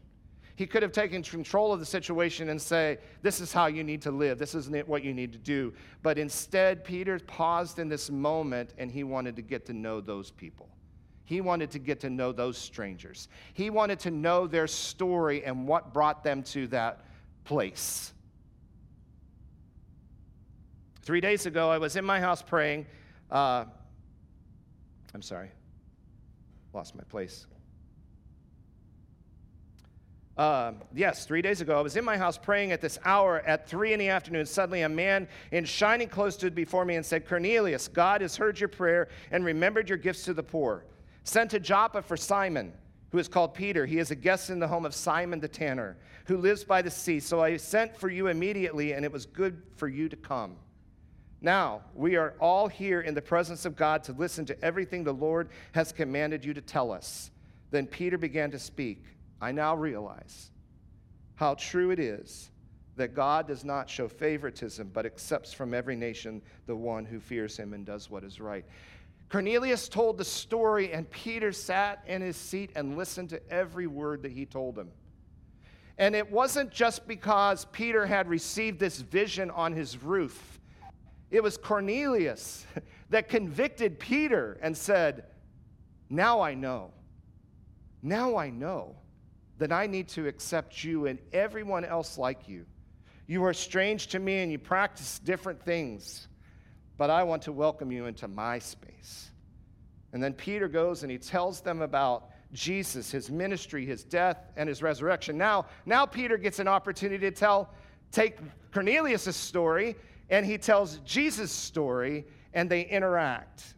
He 0.57 0.67
could 0.67 0.83
have 0.83 0.93
taken 0.93 1.23
control 1.23 1.73
of 1.73 1.81
the 1.81 1.87
situation 1.87 2.49
and 2.49 2.63
say, 2.63 2.99
This 3.23 3.41
is 3.41 3.53
how 3.53 3.67
you 3.67 3.83
need 3.83 4.03
to 4.03 4.11
live. 4.11 4.39
This 4.39 4.55
isn't 4.55 4.87
what 4.87 5.03
you 5.03 5.13
need 5.13 5.33
to 5.33 5.39
do. 5.39 5.73
But 6.03 6.17
instead, 6.17 6.85
Peter 6.85 7.19
paused 7.19 7.79
in 7.79 7.89
this 7.89 8.11
moment 8.11 8.73
and 8.79 8.91
he 8.91 9.03
wanted 9.03 9.35
to 9.37 9.43
get 9.43 9.67
to 9.67 9.73
know 9.73 10.01
those 10.01 10.31
people. 10.31 10.69
He 11.25 11.41
wanted 11.41 11.71
to 11.73 11.79
get 11.79 12.01
to 12.01 12.11
know 12.11 12.33
those 12.33 12.59
strangers. 12.59 13.29
He 13.55 13.71
wanted 13.71 13.99
to 14.01 14.11
know 14.11 14.47
their 14.47 14.67
story 14.67 15.45
and 15.45 15.67
what 15.67 15.93
brought 15.93 16.23
them 16.23 16.43
to 16.45 16.67
that 16.69 17.05
place. 17.45 18.13
Three 21.03 21.21
days 21.21 21.47
ago, 21.47 21.71
I 21.71 21.79
was 21.79 21.97
in 21.97 22.05
my 22.05 22.21
house 22.21 22.43
praying. 22.43 22.87
Uh, 23.31 23.65
I'm 25.15 25.23
sorry, 25.23 25.51
lost 26.73 26.95
my 26.95 27.05
place. 27.05 27.47
Uh, 30.37 30.73
yes, 30.93 31.25
three 31.27 31.43
days 31.43 31.61
ago, 31.61 31.79
I 31.79 31.81
was 31.81 31.97
in 31.97 32.05
my 32.05 32.17
house 32.17 32.37
praying 32.37 32.73
at 32.73 32.81
this 32.81 32.99
hour 33.05 33.41
at 33.41 33.69
three 33.69 33.93
in 33.93 34.01
the 34.01 34.09
afternoon. 34.09 34.47
Suddenly, 34.47 34.83
a 34.83 34.89
man 34.89 35.29
in 35.53 35.65
shining 35.65 36.09
clothes 36.09 36.35
stood 36.35 36.57
before 36.57 36.85
me 36.85 36.97
and 36.97 37.07
said, 37.07 37.29
Cornelius, 37.29 37.87
God 37.87 38.21
has 38.21 38.37
heard 38.37 38.59
your 38.59 38.69
prayer 38.69 39.09
and 39.31 39.45
remembered 39.45 39.89
your 39.89 39.99
gifts 39.99 40.25
to 40.25 40.35
the 40.35 40.43
poor. 40.43 40.85
Send 41.23 41.51
to 41.51 41.61
Joppa 41.61 42.03
for 42.03 42.17
Simon, 42.17 42.73
who 43.13 43.19
is 43.19 43.29
called 43.29 43.55
Peter. 43.55 43.87
He 43.87 43.99
is 43.99 44.11
a 44.11 44.17
guest 44.17 44.51
in 44.51 44.59
the 44.59 44.67
home 44.67 44.85
of 44.85 44.93
Simon 44.93 45.39
the 45.39 45.47
tanner, 45.47 45.97
who 46.25 46.37
lives 46.37 46.65
by 46.65 46.83
the 46.83 46.91
sea. 46.91 47.21
So 47.21 47.41
I 47.41 47.57
sent 47.57 47.97
for 47.97 48.11
you 48.11 48.27
immediately, 48.27 48.93
and 48.93 49.05
it 49.05 49.13
was 49.13 49.27
good 49.27 49.63
for 49.77 49.87
you 49.87 50.09
to 50.09 50.17
come. 50.17 50.57
Now, 51.41 51.83
we 51.95 52.17
are 52.17 52.35
all 52.41 52.67
here 52.67 53.03
in 53.03 53.15
the 53.15 53.23
presence 53.23 53.67
of 53.67 53.77
God 53.77 54.03
to 54.05 54.13
listen 54.13 54.47
to 54.47 54.65
everything 54.65 55.05
the 55.05 55.13
Lord 55.13 55.51
has 55.73 55.93
commanded 55.93 56.45
you 56.45 56.55
to 56.55 56.61
tell 56.61 56.91
us. 56.91 57.31
Then 57.71 57.87
Peter 57.87 58.19
began 58.19 58.51
to 58.51 58.59
speak. 58.59 59.05
I 59.45 59.53
now 59.53 59.77
realize 59.77 60.51
how 61.35 61.55
true 61.57 61.91
it 61.91 61.99
is 61.99 62.51
that 62.97 63.15
God 63.15 63.47
does 63.47 63.63
not 63.63 63.91
show 63.91 64.09
favoritism, 64.09 64.91
but 64.95 65.05
accepts 65.05 65.53
from 65.53 65.75
every 65.75 65.97
nation 65.97 66.41
the 66.65 66.75
one 66.75 67.05
who 67.05 67.21
fears 67.21 67.55
him 67.55 67.75
and 67.75 67.85
does 67.85 68.09
what 68.09 68.25
is 68.25 68.41
right. 68.41 68.65
Cornelius 69.29 69.87
told 69.91 70.17
the 70.17 70.25
story, 70.25 70.95
and 70.95 71.11
Peter 71.11 71.53
sat 71.53 72.03
in 72.07 72.23
his 72.23 72.39
seat 72.39 72.71
and 72.75 72.97
listened 72.97 73.29
to 73.31 73.53
every 73.53 73.87
word 73.87 74.23
that 74.23 74.33
he 74.33 74.47
told 74.47 74.79
him. 74.79 74.89
And 75.99 76.17
it 76.17 76.31
wasn't 76.31 76.71
just 76.71 77.07
because 77.07 77.67
Peter 77.67 78.07
had 78.07 78.31
received 78.31 78.81
this 78.81 79.03
vision 79.03 79.51
on 79.51 79.75
his 79.75 80.03
roof, 80.03 80.59
it 81.31 81.43
was 81.43 81.59
Cornelius 81.59 82.67
that 83.11 83.29
convicted 83.29 83.99
Peter 83.99 84.59
and 84.63 84.75
said, 84.75 85.25
Now 86.09 86.41
I 86.41 86.55
know. 86.55 86.93
Now 88.03 88.39
I 88.39 88.49
know 88.49 88.97
then 89.59 89.73
I 89.73 89.87
need 89.87 90.09
to 90.09 90.27
accept 90.27 90.83
you 90.83 91.07
and 91.07 91.19
everyone 91.33 91.85
else 91.85 92.19
like 92.19 92.49
you. 92.49 92.67
You 93.27 93.45
are 93.45 93.55
strange 93.55 94.09
to 94.09 94.19
me 94.19 94.43
and 94.43 94.53
you 94.53 94.59
practice 94.59 95.19
different 95.19 95.63
things, 95.63 96.29
but 96.99 97.11
I 97.11 97.23
want 97.23 97.43
to 97.43 97.53
welcome 97.53 97.91
you 97.91 98.07
into 98.07 98.29
my 98.29 98.59
space. 98.59 99.31
And 100.13 100.23
then 100.23 100.33
Peter 100.33 100.69
goes 100.69 101.03
and 101.03 101.11
he 101.11 101.19
tells 101.19 101.61
them 101.61 101.83
about 101.83 102.31
Jesus, 102.53 103.11
his 103.11 103.31
ministry, 103.31 103.85
his 103.85 104.05
death, 104.05 104.39
and 104.57 104.69
his 104.69 104.83
resurrection. 104.83 105.37
Now, 105.37 105.67
now 105.87 106.07
Peter 106.07 106.37
gets 106.39 106.61
an 106.61 106.69
opportunity 106.69 107.31
to 107.31 107.37
tell, 107.37 107.71
take 108.13 108.39
Cornelius' 108.73 109.35
story, 109.35 109.97
and 110.31 110.47
he 110.47 110.57
tells 110.57 110.99
Jesus' 110.99 111.51
story, 111.51 112.25
and 112.55 112.71
they 112.71 112.83
interact. 112.83 113.75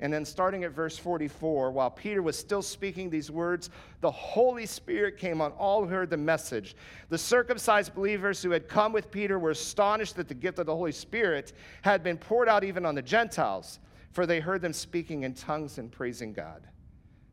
And 0.00 0.10
then, 0.10 0.24
starting 0.24 0.64
at 0.64 0.72
verse 0.72 0.96
44, 0.96 1.70
while 1.70 1.90
Peter 1.90 2.22
was 2.22 2.38
still 2.38 2.62
speaking 2.62 3.10
these 3.10 3.30
words, 3.30 3.68
the 4.00 4.10
Holy 4.10 4.64
Spirit 4.64 5.18
came 5.18 5.42
on 5.42 5.52
all 5.52 5.84
who 5.84 5.88
heard 5.90 6.08
the 6.08 6.16
message. 6.16 6.74
The 7.10 7.18
circumcised 7.18 7.94
believers 7.94 8.42
who 8.42 8.50
had 8.50 8.66
come 8.66 8.92
with 8.92 9.10
Peter 9.10 9.38
were 9.38 9.50
astonished 9.50 10.16
that 10.16 10.26
the 10.28 10.34
gift 10.34 10.58
of 10.58 10.66
the 10.66 10.74
Holy 10.74 10.92
Spirit 10.92 11.52
had 11.82 12.02
been 12.02 12.16
poured 12.16 12.48
out 12.48 12.64
even 12.64 12.86
on 12.86 12.94
the 12.94 13.02
Gentiles, 13.02 13.78
for 14.12 14.24
they 14.24 14.40
heard 14.40 14.62
them 14.62 14.72
speaking 14.72 15.24
in 15.24 15.34
tongues 15.34 15.76
and 15.76 15.92
praising 15.92 16.32
God. 16.32 16.66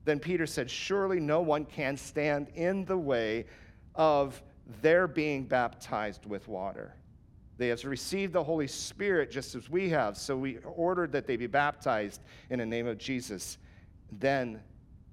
Then 0.04 0.20
Peter 0.20 0.46
said, 0.46 0.70
Surely 0.70 1.22
no 1.22 1.42
one 1.42 1.64
can 1.64 1.96
stand 1.96 2.50
in 2.56 2.84
the 2.84 2.98
way 2.98 3.46
of 3.96 4.42
their 4.82 5.08
being 5.08 5.46
baptized 5.46 6.26
with 6.26 6.48
water. 6.50 6.96
They 7.58 7.70
have 7.70 7.84
received 7.84 8.34
the 8.34 8.44
Holy 8.44 8.68
Spirit 8.68 9.32
just 9.32 9.56
as 9.56 9.70
we 9.70 9.90
have. 9.90 10.16
So 10.16 10.38
we 10.38 10.58
ordered 10.58 11.12
that 11.14 11.26
they 11.26 11.38
be 11.38 11.48
baptized 11.48 12.22
in 12.50 12.60
the 12.60 12.66
name 12.66 12.86
of 12.88 12.98
Jesus. 12.98 13.58
Then, 14.12 14.62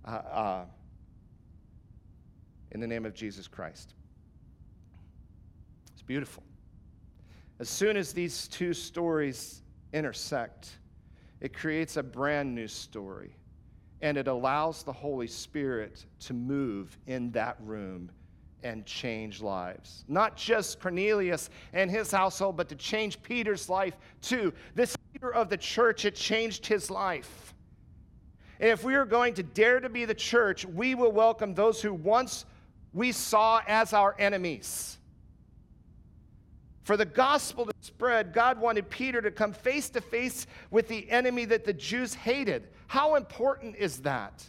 uh, 0.05 0.11
uh, 0.11 0.65
in 2.73 2.81
the 2.81 2.87
name 2.87 3.07
of 3.07 3.15
Jesus 3.15 3.49
Christ. 3.49 3.95
It's 5.93 6.03
beautiful. 6.03 6.43
As 7.61 7.69
soon 7.69 7.97
as 7.97 8.13
these 8.13 8.49
two 8.49 8.75
stories 8.75 9.63
intersect, 9.93 10.71
it 11.41 11.55
creates 11.55 11.97
a 11.97 12.03
brand 12.03 12.55
new 12.55 12.69
story. 12.69 13.37
And 14.03 14.19
it 14.19 14.29
allows 14.29 14.83
the 14.83 14.93
Holy 14.93 15.29
Spirit 15.29 16.05
to 16.21 16.35
move 16.35 16.99
in 17.07 17.31
that 17.31 17.57
room 17.61 18.11
and 18.65 18.85
change 18.85 19.41
lives. 19.43 20.05
Not 20.09 20.37
just 20.37 20.81
Cornelius 20.81 21.51
and 21.73 21.91
his 21.91 22.11
household, 22.11 22.57
but 22.57 22.69
to 22.71 22.75
change 22.75 23.23
Peter's 23.23 23.69
life 23.69 23.97
too. 24.21 24.53
This 24.75 24.97
leader 25.13 25.33
of 25.33 25.49
the 25.49 25.57
church, 25.57 26.05
it 26.05 26.17
changed 26.17 26.67
his 26.67 26.91
life. 26.91 27.55
And 28.59 28.71
if 28.71 28.83
we 28.83 28.95
are 28.95 29.05
going 29.05 29.35
to 29.35 29.43
dare 29.43 29.81
to 29.81 29.89
be 29.89 30.05
the 30.05 30.15
church, 30.15 30.65
we 30.65 30.95
will 30.95 31.13
welcome 31.13 31.55
those 31.55 31.83
who 31.83 31.93
once 31.93 32.47
we 32.93 33.13
saw 33.13 33.61
as 33.69 33.93
our 33.93 34.17
enemies. 34.19 34.99
For 36.85 36.97
the 36.97 37.07
gospel 37.07 37.67
to 37.67 37.73
spread, 37.81 38.33
God 38.33 38.61
wanted 38.61 38.89
Peter 38.91 39.21
to 39.23 39.31
come 39.31 39.53
face 39.53 39.89
to 39.91 40.01
face 40.01 40.47
with 40.71 40.87
the 40.89 41.11
enemy 41.11 41.45
that 41.47 41.65
the 41.65 41.73
Jews 41.73 42.15
hated. 42.15 42.69
How 42.87 43.17
important 43.17 43.77
is 43.77 43.99
that? 44.03 44.49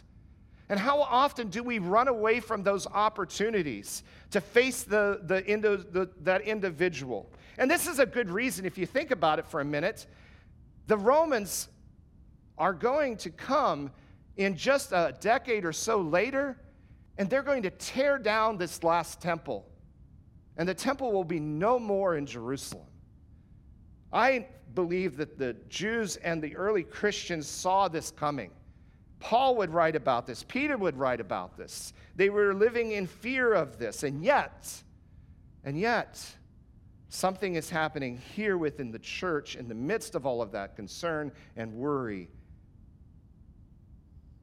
And 0.68 0.80
how 0.80 1.00
often 1.00 1.48
do 1.48 1.62
we 1.62 1.78
run 1.78 2.08
away 2.08 2.40
from 2.40 2.62
those 2.62 2.86
opportunities 2.88 4.02
to 4.32 4.40
face 4.40 4.82
the, 4.82 5.20
the, 5.22 5.42
the, 5.92 6.10
that 6.22 6.42
individual? 6.42 7.30
And 7.58 7.70
this 7.70 7.86
is 7.86 7.98
a 8.00 8.06
good 8.06 8.28
reason, 8.28 8.64
if 8.64 8.76
you 8.76 8.86
think 8.86 9.12
about 9.12 9.38
it 9.38 9.46
for 9.46 9.60
a 9.60 9.64
minute. 9.64 10.06
The 10.88 10.96
Romans 10.96 11.68
are 12.58 12.72
going 12.72 13.16
to 13.18 13.30
come 13.30 13.90
in 14.36 14.56
just 14.56 14.92
a 14.92 15.14
decade 15.20 15.64
or 15.64 15.72
so 15.72 16.00
later, 16.00 16.58
and 17.16 17.30
they're 17.30 17.42
going 17.42 17.62
to 17.62 17.70
tear 17.70 18.18
down 18.18 18.58
this 18.58 18.82
last 18.82 19.20
temple. 19.20 19.66
And 20.56 20.68
the 20.68 20.74
temple 20.74 21.12
will 21.12 21.24
be 21.24 21.40
no 21.40 21.78
more 21.78 22.16
in 22.16 22.26
Jerusalem. 22.26 22.86
I 24.12 24.46
believe 24.74 25.16
that 25.16 25.38
the 25.38 25.54
Jews 25.68 26.16
and 26.16 26.42
the 26.42 26.56
early 26.56 26.82
Christians 26.82 27.46
saw 27.46 27.88
this 27.88 28.10
coming. 28.10 28.50
Paul 29.20 29.56
would 29.56 29.72
write 29.72 29.96
about 29.96 30.26
this, 30.26 30.42
Peter 30.42 30.76
would 30.76 30.96
write 30.96 31.20
about 31.20 31.56
this. 31.56 31.92
They 32.14 32.30
were 32.30 32.54
living 32.54 32.92
in 32.92 33.06
fear 33.06 33.52
of 33.54 33.78
this. 33.78 34.02
And 34.02 34.22
yet, 34.22 34.70
and 35.64 35.78
yet, 35.78 36.24
something 37.08 37.54
is 37.54 37.70
happening 37.70 38.20
here 38.34 38.56
within 38.56 38.90
the 38.90 38.98
church 38.98 39.56
in 39.56 39.68
the 39.68 39.74
midst 39.74 40.14
of 40.14 40.26
all 40.26 40.42
of 40.42 40.52
that 40.52 40.76
concern 40.76 41.32
and 41.56 41.72
worry. 41.74 42.28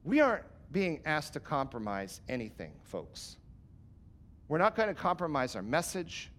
We 0.04 0.20
aren't 0.20 0.44
being 0.72 1.02
asked 1.06 1.34
to 1.34 1.40
compromise 1.40 2.22
anything, 2.28 2.74
folks. 2.84 3.38
We're 4.48 4.58
not 4.58 4.76
going 4.76 4.90
to 4.90 4.96
compromise 4.96 5.56
our 5.56 5.62
message. 5.62 6.32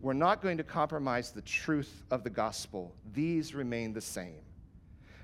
We're 0.00 0.14
not 0.14 0.42
going 0.42 0.56
to 0.56 0.64
compromise 0.64 1.30
the 1.30 1.42
truth 1.42 2.02
of 2.10 2.24
the 2.24 2.30
gospel. 2.30 2.94
These 3.12 3.54
remain 3.54 3.92
the 3.92 4.00
same 4.00 4.40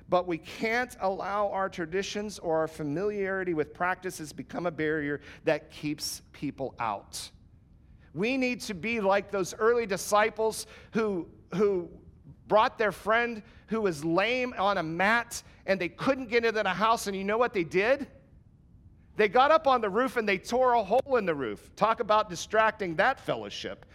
but 0.09 0.27
we 0.27 0.39
can't 0.39 0.97
allow 1.01 1.49
our 1.51 1.69
traditions 1.69 2.39
or 2.39 2.59
our 2.59 2.69
familiarity 2.69 3.55
with 3.55 3.73
practices 3.73 4.33
become 4.33 4.67
a 4.67 4.71
barrier 4.71 5.21
that 5.45 5.71
keeps 5.71 6.23
people 6.33 6.75
out. 6.79 7.31
We 8.13 8.37
need 8.37 8.61
to 8.63 8.75
be 8.75 9.01
like 9.01 9.31
those 9.31 9.55
early 9.55 9.87
disciples 9.87 10.67
who, 10.93 11.27
who 11.55 11.89
brought 12.47 12.79
their 12.79 12.93
friend 12.93 13.43
who 13.67 13.81
was 13.81 14.05
lame 14.05 14.55
on 14.59 14.79
a 14.79 14.83
mat 14.83 15.43
and 15.67 15.81
they 15.81 15.89
couldn't 15.89 16.29
get 16.29 16.45
into 16.45 16.63
the 16.63 16.69
house, 16.69 17.07
and 17.07 17.17
you 17.17 17.25
know 17.25 17.39
what 17.39 17.55
they 17.55 17.65
did? 17.65 18.07
They 19.17 19.29
got 19.29 19.51
up 19.51 19.67
on 19.67 19.81
the 19.81 19.89
roof 19.89 20.17
and 20.17 20.29
they 20.29 20.39
tore 20.39 20.75
a 20.75 20.83
hole 20.83 21.17
in 21.17 21.25
the 21.25 21.35
roof. 21.35 21.71
Talk 21.77 22.01
about 22.01 22.29
distracting 22.29 22.97
that 22.97 23.21
fellowship. 23.21 23.87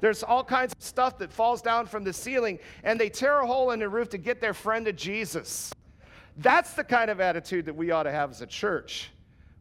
There's 0.00 0.22
all 0.22 0.44
kinds 0.44 0.72
of 0.72 0.82
stuff 0.82 1.18
that 1.18 1.32
falls 1.32 1.62
down 1.62 1.86
from 1.86 2.04
the 2.04 2.12
ceiling, 2.12 2.58
and 2.84 3.00
they 3.00 3.08
tear 3.08 3.40
a 3.40 3.46
hole 3.46 3.72
in 3.72 3.80
the 3.80 3.88
roof 3.88 4.08
to 4.10 4.18
get 4.18 4.40
their 4.40 4.54
friend 4.54 4.86
to 4.86 4.92
Jesus. 4.92 5.72
That's 6.36 6.74
the 6.74 6.84
kind 6.84 7.10
of 7.10 7.20
attitude 7.20 7.66
that 7.66 7.74
we 7.74 7.90
ought 7.90 8.04
to 8.04 8.12
have 8.12 8.30
as 8.30 8.42
a 8.42 8.46
church. 8.46 9.10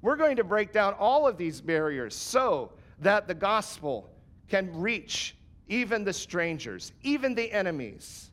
We're 0.01 0.15
going 0.15 0.35
to 0.35 0.43
break 0.43 0.71
down 0.71 0.93
all 0.93 1.27
of 1.27 1.37
these 1.37 1.59
barriers 1.59 2.15
so 2.15 2.71
that 2.99 3.27
the 3.27 3.33
gospel 3.33 4.09
can 4.47 4.79
reach 4.79 5.35
even 5.67 6.03
the 6.03 6.13
strangers, 6.13 6.91
even 7.03 7.35
the 7.35 7.51
enemies. 7.51 8.31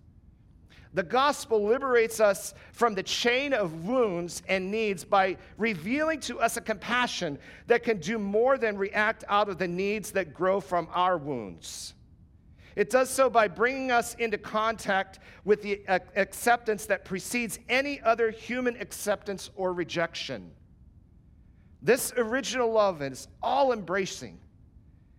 The 0.95 1.03
gospel 1.03 1.65
liberates 1.65 2.21
us 2.21 2.55
from 2.73 2.95
the 2.95 3.03
chain 3.03 3.53
of 3.53 3.85
wounds 3.85 4.43
and 4.49 4.71
needs 4.71 5.05
by 5.05 5.37
revealing 5.59 6.21
to 6.21 6.39
us 6.39 6.57
a 6.57 6.61
compassion 6.61 7.37
that 7.67 7.83
can 7.83 7.99
do 7.99 8.17
more 8.17 8.57
than 8.57 8.79
react 8.79 9.25
out 9.29 9.49
of 9.49 9.59
the 9.59 9.67
needs 9.67 10.13
that 10.13 10.33
grow 10.33 10.61
from 10.61 10.89
our 10.93 11.19
wounds. 11.19 11.95
It 12.77 12.91
does 12.91 13.11
so 13.11 13.29
by 13.29 13.49
bringing 13.49 13.91
us 13.91 14.15
into 14.15 14.39
contact 14.39 15.19
with 15.45 15.63
the 15.63 15.83
acceptance 15.89 16.87
that 16.87 17.05
precedes 17.05 17.59
any 17.69 18.01
other 18.01 18.31
human 18.31 18.77
acceptance 18.77 19.51
or 19.57 19.73
rejection. 19.73 20.53
This 21.83 22.13
original 22.17 22.71
love 22.71 23.03
is 23.03 23.27
all 23.43 23.73
embracing. 23.73 24.39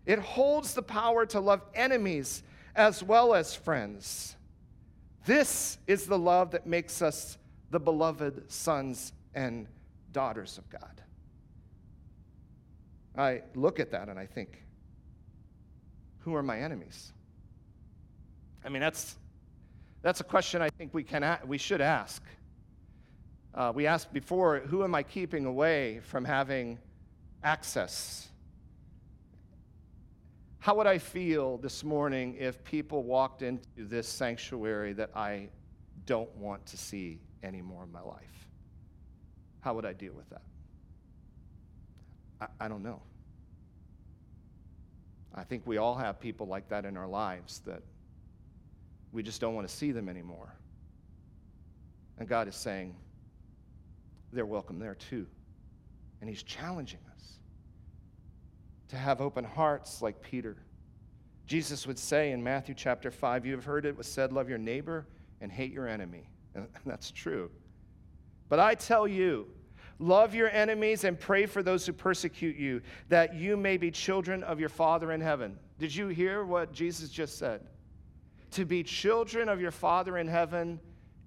It 0.05 0.19
holds 0.19 0.73
the 0.73 0.81
power 0.81 1.25
to 1.27 1.39
love 1.39 1.61
enemies 1.73 2.43
as 2.75 3.03
well 3.03 3.33
as 3.33 3.55
friends. 3.55 4.34
This 5.25 5.79
is 5.87 6.05
the 6.05 6.19
love 6.19 6.51
that 6.51 6.67
makes 6.67 7.01
us 7.01 7.37
the 7.71 7.79
beloved 7.79 8.51
sons 8.51 9.11
and 9.33 9.67
daughters 10.11 10.57
of 10.57 10.69
God. 10.69 11.01
I 13.17 13.41
look 13.55 13.79
at 13.79 13.91
that 13.91 14.07
and 14.07 14.19
I 14.19 14.27
think, 14.27 14.61
who 16.19 16.35
are 16.35 16.43
my 16.43 16.59
enemies? 16.59 17.11
I 18.63 18.69
mean, 18.69 18.81
that's, 18.81 19.15
that's 20.01 20.21
a 20.21 20.23
question 20.23 20.61
I 20.61 20.69
think 20.69 20.93
we, 20.93 21.03
can, 21.03 21.39
we 21.45 21.57
should 21.57 21.81
ask. 21.81 22.21
Uh, 23.53 23.71
we 23.73 23.87
asked 23.87 24.13
before, 24.13 24.59
who 24.59 24.83
am 24.83 24.93
I 24.93 25.01
keeping 25.01 25.45
away 25.45 26.01
from 26.03 26.25
having 26.25 26.77
access? 27.43 28.27
How 30.65 30.73
would 30.73 30.87
I 30.87 30.97
feel 30.97 31.59
this 31.59 31.83
morning 31.83 32.37
if 32.39 32.63
people 32.63 33.03
walked 33.03 33.43
into 33.43 33.67
this 33.77 34.07
sanctuary 34.07 34.93
that 34.93 35.11
I 35.15 35.49
don't 36.07 36.35
want 36.37 36.65
to 36.65 36.75
see 36.75 37.19
anymore 37.43 37.83
in 37.83 37.91
my 37.91 38.01
life? 38.01 38.49
How 39.59 39.75
would 39.75 39.85
I 39.85 39.93
deal 39.93 40.13
with 40.13 40.27
that? 40.31 40.41
I, 42.41 42.65
I 42.65 42.67
don't 42.67 42.81
know. 42.81 42.99
I 45.35 45.43
think 45.43 45.67
we 45.67 45.77
all 45.77 45.93
have 45.93 46.19
people 46.19 46.47
like 46.47 46.67
that 46.69 46.83
in 46.83 46.97
our 46.97 47.07
lives 47.07 47.59
that 47.67 47.83
we 49.11 49.21
just 49.21 49.39
don't 49.39 49.53
want 49.53 49.67
to 49.67 49.73
see 49.75 49.91
them 49.91 50.09
anymore. 50.09 50.51
And 52.17 52.27
God 52.27 52.47
is 52.47 52.55
saying, 52.55 52.95
they're 54.33 54.47
welcome 54.47 54.79
there 54.79 54.95
too. 54.95 55.27
And 56.21 56.27
He's 56.27 56.41
challenging 56.41 57.01
us 57.14 57.14
to 58.89 58.95
have 58.95 59.21
open 59.21 59.43
hearts 59.43 60.01
like 60.01 60.21
Peter. 60.21 60.57
Jesus 61.47 61.85
would 61.85 61.99
say 61.99 62.31
in 62.31 62.43
Matthew 62.43 62.75
chapter 62.75 63.11
5, 63.11 63.45
You 63.45 63.53
have 63.53 63.65
heard 63.65 63.85
it 63.85 63.97
was 63.97 64.07
said, 64.07 64.31
Love 64.31 64.49
your 64.49 64.57
neighbor 64.57 65.07
and 65.41 65.51
hate 65.51 65.71
your 65.71 65.87
enemy. 65.87 66.29
And 66.53 66.67
that's 66.85 67.11
true. 67.11 67.51
But 68.49 68.59
I 68.59 68.75
tell 68.75 69.07
you, 69.07 69.47
love 69.99 70.35
your 70.35 70.49
enemies 70.49 71.03
and 71.03 71.19
pray 71.19 71.45
for 71.45 71.63
those 71.63 71.85
who 71.85 71.93
persecute 71.93 72.55
you, 72.55 72.81
that 73.09 73.35
you 73.35 73.57
may 73.57 73.77
be 73.77 73.91
children 73.91 74.43
of 74.43 74.59
your 74.59 74.69
Father 74.69 75.11
in 75.11 75.21
heaven. 75.21 75.57
Did 75.79 75.93
you 75.93 76.07
hear 76.07 76.43
what 76.43 76.71
Jesus 76.71 77.09
just 77.09 77.37
said? 77.37 77.61
to 78.55 78.63
be 78.63 78.83
children 78.83 79.49
of 79.49 79.59
your 79.59 79.71
Father 79.71 80.17
in 80.17 80.29
heaven, 80.29 80.79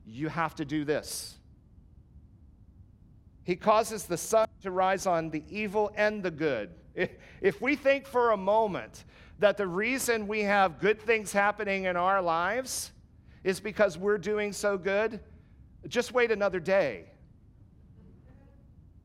you 0.07 0.29
have 0.29 0.55
to 0.55 0.65
do 0.65 0.85
this. 0.85 1.37
He 3.45 3.55
causes 3.55 4.05
the 4.05 4.17
sun 4.17 4.49
to 4.63 4.71
rise 4.71 5.07
on 5.07 5.29
the 5.29 5.45
evil 5.51 5.93
and 5.95 6.23
the 6.23 6.31
good. 6.31 6.71
If 7.41 7.61
we 7.61 7.77
think 7.77 8.07
for 8.07 8.33
a 8.33 8.37
moment 8.37 9.05
that 9.39 9.57
the 9.57 9.67
reason 9.67 10.27
we 10.27 10.41
have 10.41 10.81
good 10.81 11.01
things 11.01 11.33
happening 11.33 11.85
in 11.85 11.97
our 11.97 12.21
lives 12.21 12.91
is 13.45 13.61
because 13.61 13.97
we're 13.97 14.19
doing 14.19 14.53
so 14.53 14.77
good, 14.77 15.21
just 15.87 16.13
wait 16.13 16.33
another 16.33 16.59
day. 16.59 17.05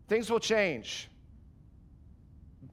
Things 0.08 0.29
will 0.29 0.39
change. 0.39 1.10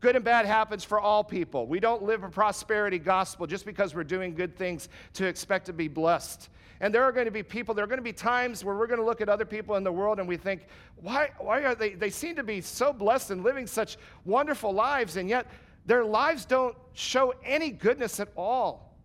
Good 0.01 0.17
and 0.17 0.25
bad 0.25 0.47
happens 0.47 0.83
for 0.83 0.99
all 0.99 1.23
people. 1.23 1.67
We 1.67 1.79
don't 1.79 2.03
live 2.03 2.25
a 2.25 2.29
prosperity 2.31 2.99
gospel 2.99 3.47
just 3.47 3.67
because 3.67 3.95
we're 3.95 4.03
doing 4.05 4.35
good 4.35 4.57
things 4.57 4.89
to 5.15 5.27
expect 5.27 5.67
to 5.67 5.75
be 5.75 5.89
blessed. 5.89 6.49
And 6.81 6.95
there 6.95 7.03
are 7.03 7.13
going 7.13 7.27
to 7.27 7.31
be 7.31 7.43
people, 7.43 7.75
there 7.75 7.85
are 7.85 7.89
going 7.89 7.99
to 7.99 8.03
be 8.03 8.13
times 8.13 8.65
where 8.65 8.75
we're 8.75 8.87
going 8.87 8.99
to 8.99 9.05
look 9.05 9.21
at 9.21 9.29
other 9.29 9.45
people 9.45 9.77
in 9.77 9.85
the 9.85 9.93
world 9.93 10.19
and 10.19 10.27
we 10.27 10.39
think, 10.39 10.67
why, 10.97 11.29
why 11.39 11.63
are 11.65 11.75
they, 11.75 11.91
they 11.91 12.09
seem 12.09 12.37
to 12.37 12.43
be 12.43 12.63
so 12.63 12.91
blessed 12.91 13.31
and 13.31 13.45
living 13.45 13.67
such 13.67 13.99
wonderful 14.25 14.73
lives, 14.73 15.17
and 15.17 15.29
yet 15.29 15.47
their 15.85 16.05
lives 16.05 16.47
don't 16.47 16.75
show 16.95 17.35
any 17.45 17.71
goodness 17.71 18.19
at 18.19 18.29
all. 18.35 18.97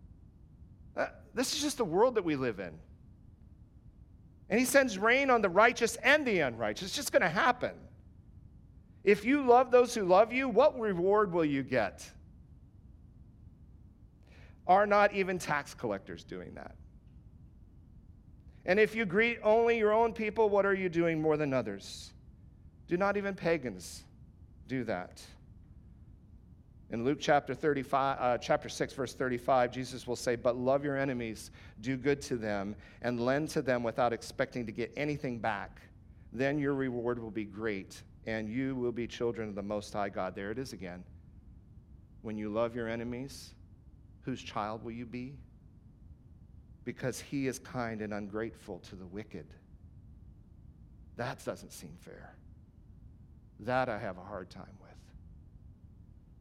Uh, 0.96 1.08
this 1.34 1.54
is 1.54 1.60
just 1.60 1.76
the 1.76 1.84
world 1.84 2.14
that 2.14 2.24
we 2.24 2.34
live 2.36 2.58
in. 2.58 2.72
And 4.48 4.58
he 4.58 4.64
sends 4.64 4.96
rain 4.96 5.28
on 5.28 5.42
the 5.42 5.48
righteous 5.50 5.96
and 5.96 6.24
the 6.24 6.40
unrighteous. 6.40 6.88
It's 6.88 6.96
just 6.96 7.12
going 7.12 7.22
to 7.22 7.28
happen. 7.28 7.72
If 9.06 9.24
you 9.24 9.46
love 9.46 9.70
those 9.70 9.94
who 9.94 10.02
love 10.02 10.32
you, 10.32 10.48
what 10.48 10.78
reward 10.78 11.32
will 11.32 11.44
you 11.44 11.62
get? 11.62 12.10
Are 14.66 14.84
not 14.84 15.14
even 15.14 15.38
tax 15.38 15.74
collectors 15.74 16.24
doing 16.24 16.54
that? 16.54 16.74
And 18.64 18.80
if 18.80 18.96
you 18.96 19.06
greet 19.06 19.38
only 19.44 19.78
your 19.78 19.92
own 19.92 20.12
people, 20.12 20.48
what 20.48 20.66
are 20.66 20.74
you 20.74 20.88
doing 20.88 21.22
more 21.22 21.36
than 21.36 21.54
others? 21.54 22.14
Do 22.88 22.96
not 22.96 23.16
even 23.16 23.36
pagans 23.36 24.02
do 24.66 24.82
that? 24.82 25.22
In 26.90 27.04
Luke 27.04 27.18
chapter 27.20 27.54
35, 27.54 28.18
uh, 28.20 28.38
chapter 28.38 28.68
6, 28.68 28.92
verse 28.92 29.14
35, 29.14 29.70
Jesus 29.70 30.08
will 30.08 30.16
say, 30.16 30.34
But 30.34 30.56
love 30.56 30.84
your 30.84 30.96
enemies, 30.96 31.52
do 31.80 31.96
good 31.96 32.20
to 32.22 32.36
them, 32.36 32.74
and 33.02 33.20
lend 33.20 33.50
to 33.50 33.62
them 33.62 33.84
without 33.84 34.12
expecting 34.12 34.66
to 34.66 34.72
get 34.72 34.92
anything 34.96 35.38
back. 35.38 35.80
Then 36.32 36.58
your 36.58 36.74
reward 36.74 37.20
will 37.20 37.30
be 37.30 37.44
great, 37.44 38.02
and 38.26 38.48
you 38.48 38.74
will 38.74 38.92
be 38.92 39.06
children 39.06 39.48
of 39.48 39.54
the 39.54 39.62
Most 39.62 39.92
High 39.92 40.08
God. 40.08 40.34
There 40.34 40.50
it 40.50 40.58
is 40.58 40.72
again. 40.72 41.04
When 42.22 42.36
you 42.36 42.48
love 42.48 42.74
your 42.74 42.88
enemies, 42.88 43.54
whose 44.22 44.42
child 44.42 44.82
will 44.82 44.92
you 44.92 45.06
be? 45.06 45.34
Because 46.84 47.20
he 47.20 47.46
is 47.46 47.58
kind 47.60 48.02
and 48.02 48.12
ungrateful 48.12 48.80
to 48.80 48.96
the 48.96 49.06
wicked. 49.06 49.46
That 51.16 51.42
doesn't 51.44 51.72
seem 51.72 51.96
fair. 52.00 52.34
That 53.60 53.88
I 53.88 53.98
have 53.98 54.18
a 54.18 54.22
hard 54.22 54.50
time 54.50 54.64
with. 54.80 54.90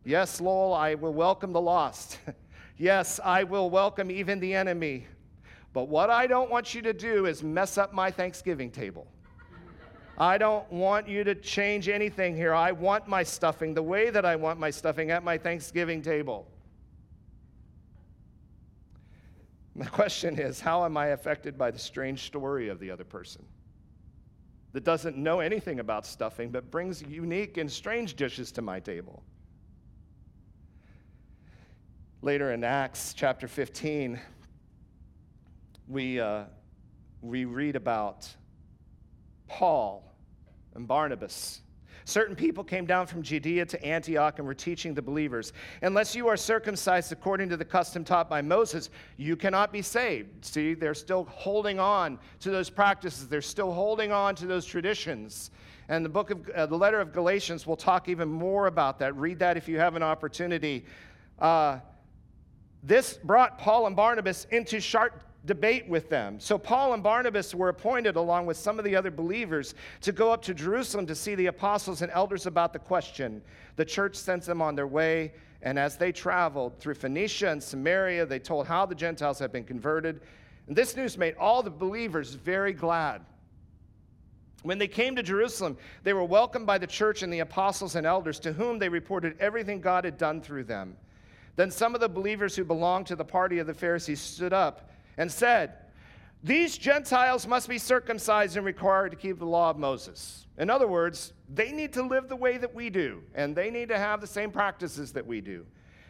Yes, 0.04 0.42
Lord, 0.42 0.80
I 0.80 0.96
will 0.96 1.14
welcome 1.14 1.54
the 1.54 1.62
lost. 1.62 2.20
yes, 2.78 3.20
I 3.24 3.44
will 3.44 3.70
welcome 3.70 4.12
even 4.12 4.40
the 4.40 4.54
enemy. 4.54 5.08
But 5.72 5.88
what 5.88 6.10
I 6.10 6.28
don't 6.28 6.50
want 6.50 6.74
you 6.74 6.82
to 6.84 6.94
do 6.94 7.26
is 7.26 7.44
mess 7.44 7.78
up 7.78 7.94
my 7.94 8.10
Thanksgiving 8.10 8.72
table. 8.72 9.08
I 10.18 10.38
don't 10.38 10.70
want 10.72 11.10
you 11.10 11.24
to 11.26 11.36
change 11.36 11.90
anything 11.90 12.36
here. 12.36 12.54
I 12.54 12.72
want 12.72 13.08
my 13.08 13.24
stuffing 13.24 13.74
the 13.74 13.84
way 13.84 14.10
that 14.10 14.26
I 14.26 14.36
want 14.38 14.60
my 14.60 14.70
stuffing 14.70 15.12
at 15.12 15.24
my 15.24 15.38
Thanksgiving 15.38 16.02
table. 16.02 16.48
My 19.76 19.86
question 19.92 20.40
is 20.40 20.62
how 20.62 20.86
am 20.86 20.96
I 20.96 21.08
affected 21.08 21.58
by 21.58 21.70
the 21.70 21.80
strange 21.80 22.24
story 22.24 22.70
of 22.70 22.80
the 22.80 22.90
other 22.90 23.04
person 23.04 23.44
that 24.72 24.86
doesn't 24.86 25.18
know 25.18 25.42
anything 25.42 25.80
about 25.80 26.06
stuffing 26.06 26.50
but 26.50 26.72
brings 26.72 27.02
unique 27.02 27.58
and 27.58 27.70
strange 27.70 28.16
dishes 28.16 28.54
to 28.54 28.62
my 28.62 28.80
table? 28.80 29.22
Later 32.22 32.54
in 32.54 32.64
Acts 32.64 33.14
chapter 33.14 33.48
15, 33.50 34.20
we, 35.88 36.20
uh, 36.20 36.46
we 37.22 37.44
read 37.46 37.76
about 37.76 38.28
Paul 39.48 40.16
and 40.74 40.88
Barnabas. 40.88 41.62
Certain 42.08 42.36
people 42.36 42.64
came 42.64 42.86
down 42.86 43.08
from 43.08 43.24
Judea 43.24 43.66
to 43.66 43.84
Antioch 43.84 44.38
and 44.38 44.48
were 44.48 44.54
teaching 44.54 44.94
the 44.94 45.02
believers 45.02 45.54
Unless 45.82 46.16
you 46.16 46.28
are 46.28 46.38
circumcised 46.38 47.12
according 47.12 47.50
to 47.50 47.58
the 47.58 47.66
custom 47.66 48.04
taught 48.04 48.30
by 48.30 48.44
Moses, 48.44 48.92
you 49.18 49.36
cannot 49.36 49.74
be 49.74 49.82
saved. 49.82 50.46
See, 50.46 50.76
they're 50.76 50.94
still 50.94 51.26
holding 51.26 51.80
on 51.80 52.20
to 52.42 52.52
those 52.52 52.70
practices, 52.70 53.28
they're 53.28 53.42
still 53.42 53.74
holding 53.74 54.12
on 54.12 54.36
to 54.36 54.46
those 54.46 54.66
traditions. 54.66 55.50
And 55.90 56.06
the 56.06 56.10
book 56.10 56.30
of 56.32 56.50
uh, 56.50 56.66
the 56.68 56.78
letter 56.78 57.00
of 57.00 57.12
Galatians 57.12 57.66
will 57.66 57.76
talk 57.76 58.08
even 58.08 58.28
more 58.28 58.68
about 58.68 59.00
that. 59.00 59.16
Read 59.16 59.40
that 59.40 59.58
if 59.58 59.68
you 59.68 59.80
have 59.80 59.96
an 59.96 60.04
opportunity. 60.04 60.86
Uh, 61.40 61.80
this 62.84 63.18
brought 63.24 63.58
Paul 63.58 63.88
and 63.88 63.96
Barnabas 63.96 64.46
into 64.52 64.80
sharp 64.80 65.24
debate 65.46 65.88
with 65.88 66.10
them. 66.10 66.40
So 66.40 66.58
Paul 66.58 66.94
and 66.94 67.04
Barnabas 67.04 67.54
were 67.54 67.70
appointed, 67.70 68.16
along 68.16 68.46
with 68.46 68.58
some 68.58 68.80
of 68.80 68.86
the 68.86 68.96
other 68.96 69.12
believers, 69.12 69.76
to 70.02 70.12
go 70.12 70.32
up 70.32 70.42
to 70.44 70.54
Jerusalem 70.54 71.06
to 71.08 71.16
see 71.16 71.36
the 71.36 71.48
apostles 71.48 72.02
and 72.02 72.12
elders 72.12 72.46
about 72.46 72.74
the 72.74 72.80
question. 72.80 73.42
The 73.76 73.86
church 73.86 74.16
sent 74.16 74.44
them 74.44 74.62
on 74.62 74.76
their 74.76 74.88
way, 74.88 75.34
and 75.62 75.78
as 75.78 75.98
they 75.98 76.12
traveled 76.12 76.80
through 76.80 76.96
Phoenicia 76.96 77.50
and 77.50 77.62
Samaria, 77.62 78.26
they 78.26 78.40
told 78.40 78.68
how 78.68 78.86
the 78.86 78.96
Gentiles 78.96 79.40
had 79.40 79.52
been 79.52 79.64
converted. 79.64 80.22
And 80.68 80.76
this 80.76 80.96
news 80.96 81.18
made 81.18 81.36
all 81.36 81.62
the 81.62 81.70
believers 81.70 82.34
very 82.34 82.74
glad. 82.74 83.22
When 84.64 84.80
they 84.80 84.88
came 84.88 85.16
to 85.16 85.22
Jerusalem, 85.22 85.78
they 86.04 86.14
were 86.14 86.24
welcomed 86.24 86.66
by 86.66 86.80
the 86.80 86.88
church 86.88 87.22
and 87.22 87.32
the 87.32 87.40
apostles 87.40 87.96
and 87.96 88.08
elders, 88.08 88.40
to 88.40 88.54
whom 88.54 88.80
they 88.80 88.90
reported 88.90 89.36
everything 89.40 89.80
God 89.80 90.06
had 90.06 90.18
done 90.18 90.42
through 90.42 90.64
them. 90.64 90.98
Then 91.56 91.70
some 91.70 91.94
of 91.94 92.02
the 92.02 92.10
believers 92.10 92.56
who 92.56 92.66
belonged 92.66 93.06
to 93.08 93.16
the 93.16 93.24
party 93.24 93.60
of 93.60 93.68
the 93.68 93.74
Pharisees 93.74 94.20
stood 94.20 94.54
up 94.54 94.90
and 95.18 95.32
said, 95.32 95.74
These 96.44 96.78
Gentiles 96.78 97.48
must 97.48 97.70
be 97.70 97.78
circumcised 97.78 98.58
and 98.58 98.66
required 98.66 99.12
to 99.12 99.18
keep 99.18 99.40
the 99.40 99.46
law 99.46 99.70
of 99.70 99.78
Moses. 99.78 100.46
In 100.58 100.70
other 100.70 100.88
words, 100.88 101.34
they 101.54 101.72
need 101.72 101.94
to 101.94 102.04
live 102.04 102.30
the 102.30 102.36
way 102.36 102.58
that 102.58 102.74
we 102.74 102.90
do, 102.90 103.22
and 103.34 103.56
they 103.56 103.70
need 103.70 103.90
to 103.90 103.98
have 103.98 104.22
the 104.22 104.28
same 104.28 104.52
practices 104.52 105.12
that 105.14 105.26
we 105.26 105.42
do. 105.42 105.66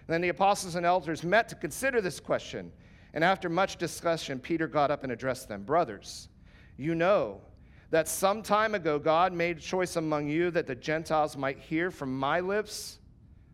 And 0.08 0.14
then 0.14 0.22
the 0.22 0.30
apostles 0.30 0.76
and 0.76 0.86
elders 0.86 1.24
met 1.24 1.50
to 1.50 1.56
consider 1.56 2.00
this 2.00 2.20
question. 2.20 2.72
And 3.14 3.24
after 3.24 3.50
much 3.50 3.78
discussion, 3.78 4.40
Peter 4.40 4.68
got 4.68 4.92
up 4.92 5.04
and 5.04 5.12
addressed 5.12 5.48
them 5.48 5.64
Brothers, 5.64 6.30
you 6.78 6.94
know 6.94 7.42
that 7.90 8.08
some 8.08 8.42
time 8.42 8.76
ago 8.76 9.00
God 9.00 9.32
made 9.32 9.60
choice 9.60 9.96
among 9.96 10.28
you 10.28 10.52
that 10.52 10.68
the 10.68 10.76
Gentiles 10.76 11.38
might 11.38 11.58
hear 11.58 11.92
from 11.92 12.18
my 12.18 12.40
lips 12.40 13.00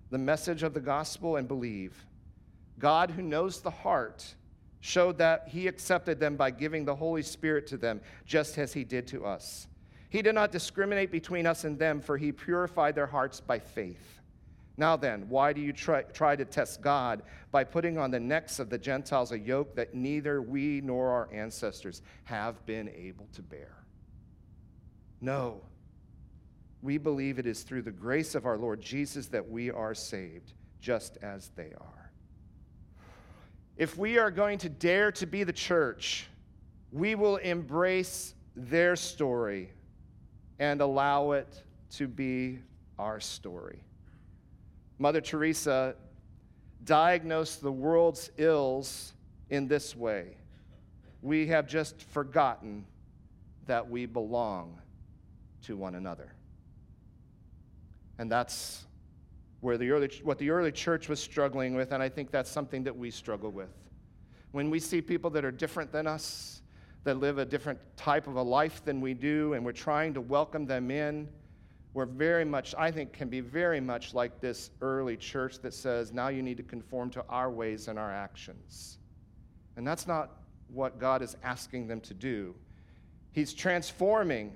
the 0.10 0.18
message 0.18 0.64
of 0.64 0.74
the 0.74 0.80
gospel 0.80 1.36
and 1.36 1.48
believe. 1.48 2.06
God, 2.80 3.12
who 3.12 3.22
knows 3.22 3.62
the 3.62 3.70
heart, 3.70 4.36
showed 4.82 5.17
that 5.20 5.48
he 5.48 5.67
accepted 5.67 6.20
them 6.20 6.36
by 6.36 6.52
giving 6.52 6.84
the 6.84 6.96
Holy 6.96 7.22
Spirit 7.22 7.67
to 7.67 7.78
them, 7.78 8.02
just 8.26 8.58
as 8.58 8.74
he 8.74 8.84
did 8.84 9.08
to 9.08 9.26
us. 9.26 9.67
He 10.10 10.22
did 10.22 10.36
not 10.36 10.52
discriminate 10.52 11.12
between 11.12 11.46
us 11.48 11.63
and 11.63 11.80
them, 11.80 12.02
for 12.02 12.17
he 12.17 12.32
purified 12.32 12.96
their 12.96 13.08
hearts 13.08 13.39
by 13.39 13.60
faith. 13.60 14.20
Now 14.76 14.98
then, 14.98 15.30
why 15.30 15.54
do 15.54 15.62
you 15.62 15.72
try, 15.72 16.02
try 16.02 16.36
to 16.36 16.44
test 16.44 16.82
God 16.82 17.22
by 17.52 17.63
putting 17.63 17.98
on 17.98 18.10
the 18.10 18.20
necks 18.20 18.60
of 18.60 18.70
the 18.70 18.78
Gentiles 18.78 19.32
a 19.32 19.39
yoke 19.39 19.76
that 19.76 19.94
neither 19.94 20.41
we 20.41 20.82
nor 20.82 21.10
our 21.10 21.30
ancestors 21.32 22.02
have 22.24 22.65
been 22.65 22.89
able 22.89 23.28
to 23.34 23.41
bear? 23.41 23.76
No. 25.22 25.62
We 26.82 26.98
believe 26.98 27.38
it 27.38 27.46
is 27.46 27.62
through 27.62 27.84
the 27.84 27.91
grace 27.91 28.34
of 28.34 28.46
our 28.46 28.58
Lord 28.58 28.82
Jesus 28.82 29.28
that 29.28 29.48
we 29.48 29.70
are 29.70 29.94
saved, 29.94 30.54
just 30.80 31.17
as 31.22 31.52
they 31.56 31.74
are. 31.80 32.01
If 33.82 33.98
we 33.98 34.20
are 34.20 34.30
going 34.30 34.60
to 34.60 34.70
dare 34.70 35.12
to 35.13 35.26
be 35.26 35.44
the 35.44 35.52
church, 35.52 36.28
we 36.91 37.15
will 37.15 37.38
embrace 37.38 38.36
their 38.56 38.96
story 38.96 39.72
and 40.60 40.82
allow 40.82 41.32
it 41.32 41.63
to 41.94 42.08
be 42.08 42.60
our 43.00 43.20
story. 43.20 43.84
Mother 45.00 45.20
Teresa 45.20 45.95
diagnosed 46.84 47.64
the 47.64 47.72
world's 47.72 48.30
ills 48.38 49.14
in 49.49 49.68
this 49.68 49.95
way 49.95 50.38
we 51.24 51.47
have 51.47 51.66
just 51.68 52.03
forgotten 52.03 52.86
that 53.66 53.89
we 53.89 54.06
belong 54.06 54.80
to 55.64 55.76
one 55.76 55.95
another. 55.95 56.32
And 58.20 58.32
that's 58.32 58.86
where 59.62 59.78
the 59.78 59.89
early, 59.91 60.09
what 60.24 60.38
the 60.38 60.49
early 60.49 60.72
church 60.72 61.07
was 61.07 61.20
struggling 61.20 61.76
with, 61.76 61.91
and 61.91 62.03
I 62.03 62.09
think 62.09 62.32
that's 62.32 62.49
something 62.49 62.84
that 62.84 62.95
we 62.95 63.09
struggle 63.12 63.51
with. 63.51 63.70
When 64.51 64.70
we 64.70 64.80
see 64.80 65.01
people 65.01 65.30
that 65.32 65.45
are 65.45 65.51
different 65.51 65.91
than 65.91 66.07
us, 66.07 66.62
that 67.03 67.20
live 67.20 67.38
a 67.38 67.45
different 67.45 67.80
type 67.95 68.28
of 68.28 68.36
a 68.36 68.41
life 68.41 68.84
than 68.84 69.01
we 69.01 69.14
do, 69.14 69.53
and 69.53 69.64
we're 69.64 69.72
trying 69.72 70.14
to 70.16 70.22
welcome 70.22 70.66
them 70.66 70.91
in, 70.91 71.28
we're 71.93 72.05
very 72.05 72.45
much, 72.45 72.74
I 72.78 72.89
think, 72.91 73.12
can 73.12 73.28
be 73.28 73.39
very 73.39 73.82
much 73.82 74.14
like 74.14 74.39
this 74.39 74.72
early 74.82 75.18
church 75.18 75.59
that 75.59 75.74
says, 75.74 76.14
now 76.14 76.30
you 76.30 76.41
need 76.41 76.57
to 76.57 76.64
conform 76.64 77.09
to 77.12 77.26
our 77.28 77.51
ways 77.51 77.88
and 77.88 77.99
our 77.99 78.12
actions. 78.12 78.97
And 79.76 79.86
that's 79.86 80.07
not 80.07 80.38
what 80.70 80.99
God 80.99 81.22
is 81.22 81.36
asking 81.43 81.88
them 81.88 81.99
to 82.01 82.14
do. 82.14 82.55
He's 83.34 83.53
transforming 83.53 84.55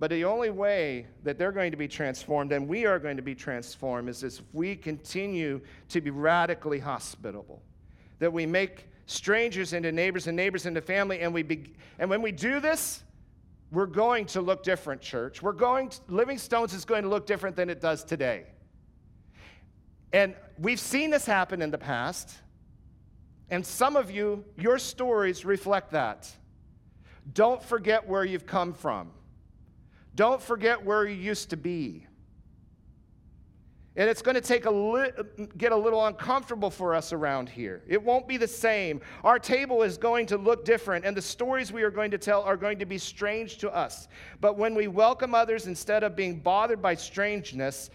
But 0.00 0.10
the 0.10 0.24
only 0.24 0.50
way 0.50 1.06
that 1.24 1.38
they're 1.38 1.52
going 1.52 1.72
to 1.72 1.76
be 1.76 1.88
transformed 1.88 2.52
and 2.52 2.68
we 2.68 2.86
are 2.86 2.98
going 2.98 3.16
to 3.16 3.22
be 3.22 3.34
transformed 3.34 4.08
is 4.08 4.22
if 4.22 4.40
we 4.52 4.76
continue 4.76 5.60
to 5.88 6.00
be 6.00 6.10
radically 6.10 6.78
hospitable. 6.78 7.62
That 8.20 8.32
we 8.32 8.46
make 8.46 8.86
strangers 9.06 9.72
into 9.72 9.90
neighbors 9.90 10.26
and 10.28 10.36
neighbors 10.36 10.66
into 10.66 10.80
family. 10.80 11.20
And, 11.20 11.34
we 11.34 11.42
be, 11.42 11.74
and 11.98 12.08
when 12.08 12.22
we 12.22 12.30
do 12.30 12.60
this, 12.60 13.02
we're 13.72 13.86
going 13.86 14.26
to 14.26 14.40
look 14.40 14.62
different, 14.62 15.00
church. 15.00 15.42
We're 15.42 15.52
going 15.52 15.88
to, 15.90 16.00
Living 16.08 16.38
Stones 16.38 16.72
is 16.72 16.84
going 16.84 17.02
to 17.02 17.08
look 17.08 17.26
different 17.26 17.56
than 17.56 17.68
it 17.68 17.80
does 17.80 18.04
today. 18.04 18.44
And 20.12 20.34
we've 20.58 20.80
seen 20.80 21.10
this 21.10 21.26
happen 21.26 21.60
in 21.60 21.70
the 21.70 21.78
past. 21.78 22.36
And 23.50 23.66
some 23.66 23.96
of 23.96 24.10
you, 24.10 24.44
your 24.56 24.78
stories 24.78 25.44
reflect 25.44 25.90
that. 25.92 26.30
Don't 27.34 27.62
forget 27.62 28.06
where 28.06 28.24
you've 28.24 28.46
come 28.46 28.72
from. 28.72 29.10
Don't 30.18 30.42
forget 30.42 30.84
where 30.84 31.06
you 31.06 31.14
used 31.14 31.50
to 31.50 31.56
be. 31.56 32.04
And 33.94 34.10
it's 34.10 34.20
going 34.20 34.34
to 34.34 34.40
take 34.40 34.64
a 34.64 34.70
li- 34.70 35.12
get 35.56 35.70
a 35.70 35.76
little 35.76 36.04
uncomfortable 36.04 36.70
for 36.70 36.92
us 36.92 37.12
around 37.12 37.48
here. 37.48 37.84
It 37.86 38.02
won't 38.02 38.26
be 38.26 38.36
the 38.36 38.48
same. 38.48 39.00
Our 39.22 39.38
table 39.38 39.84
is 39.84 39.96
going 39.96 40.26
to 40.26 40.36
look 40.36 40.64
different, 40.64 41.04
and 41.04 41.16
the 41.16 41.22
stories 41.22 41.72
we 41.72 41.84
are 41.84 41.90
going 41.92 42.10
to 42.10 42.18
tell 42.18 42.42
are 42.42 42.56
going 42.56 42.80
to 42.80 42.84
be 42.84 42.98
strange 42.98 43.58
to 43.58 43.72
us. 43.72 44.08
But 44.40 44.58
when 44.58 44.74
we 44.74 44.88
welcome 44.88 45.36
others 45.36 45.68
instead 45.68 46.02
of 46.02 46.16
being 46.16 46.40
bothered 46.40 46.82
by 46.82 46.96
strangeness, 46.96 47.88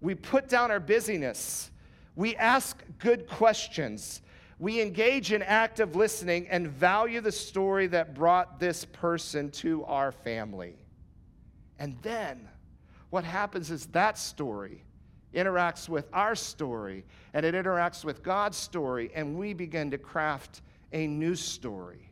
we 0.00 0.14
put 0.14 0.48
down 0.48 0.70
our 0.70 0.80
busyness. 0.80 1.70
We 2.14 2.36
ask 2.36 2.82
good 2.98 3.28
questions. 3.28 4.22
We 4.58 4.80
engage 4.80 5.30
in 5.30 5.42
active 5.42 5.94
listening 5.94 6.48
and 6.48 6.68
value 6.68 7.20
the 7.20 7.32
story 7.32 7.86
that 7.88 8.14
brought 8.14 8.58
this 8.58 8.86
person 8.86 9.50
to 9.50 9.84
our 9.84 10.10
family. 10.10 10.78
And 11.78 11.96
then 12.02 12.48
what 13.10 13.24
happens 13.24 13.70
is 13.70 13.86
that 13.86 14.18
story 14.18 14.84
interacts 15.34 15.88
with 15.88 16.08
our 16.12 16.34
story 16.34 17.04
and 17.34 17.44
it 17.44 17.54
interacts 17.54 18.04
with 18.04 18.22
God's 18.22 18.56
story, 18.56 19.10
and 19.14 19.36
we 19.36 19.52
begin 19.52 19.90
to 19.90 19.98
craft 19.98 20.62
a 20.92 21.06
new 21.06 21.34
story 21.34 22.10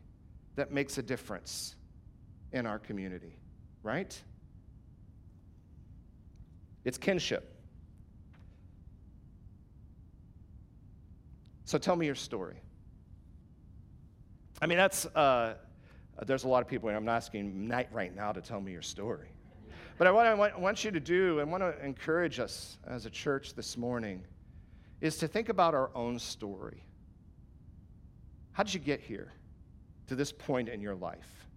that 0.55 0.71
makes 0.71 0.97
a 0.97 1.03
difference 1.03 1.75
in 2.51 2.65
our 2.65 2.79
community, 2.79 3.37
right? 3.83 4.21
It's 6.83 6.97
kinship. 6.97 7.51
So 11.65 11.79
tell 11.79 11.95
me 11.95 12.05
your 12.05 12.15
story. 12.15 12.61
I 14.61 14.67
mean, 14.67 14.77
that's, 14.77 15.05
uh, 15.07 15.55
there's 16.25 16.43
a 16.43 16.47
lot 16.47 16.61
of 16.61 16.67
people, 16.67 16.89
and 16.89 16.97
I'm 16.97 17.03
not 17.03 17.15
asking 17.15 17.69
right 17.91 18.15
now 18.15 18.31
to 18.31 18.39
tell 18.39 18.61
me 18.61 18.71
your 18.71 18.83
story. 18.83 19.34
But 19.97 20.13
what 20.13 20.25
I 20.25 20.33
want 20.33 20.83
you 20.83 20.91
to 20.91 20.99
do 20.99 21.39
and 21.39 21.49
want 21.49 21.63
to 21.63 21.85
encourage 21.85 22.39
us 22.39 22.77
as 22.85 23.05
a 23.05 23.09
church 23.09 23.53
this 23.53 23.77
morning 23.77 24.23
is 24.99 25.17
to 25.17 25.27
think 25.27 25.47
about 25.47 25.73
our 25.73 25.89
own 25.95 26.19
story. 26.19 26.83
How 28.51 28.63
did 28.63 28.73
you 28.73 28.79
get 28.81 28.99
here 28.99 29.31
to 30.07 30.15
this 30.15 30.31
point 30.31 30.67
in 30.67 30.81
your 30.81 30.95
life? 30.95 31.47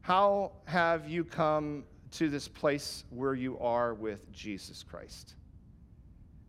How 0.00 0.52
have 0.64 1.08
you 1.08 1.22
come 1.24 1.84
to 2.12 2.28
this 2.28 2.48
place 2.48 3.04
where 3.10 3.34
you 3.34 3.58
are 3.60 3.94
with 3.94 4.30
Jesus 4.32 4.82
Christ? 4.82 5.34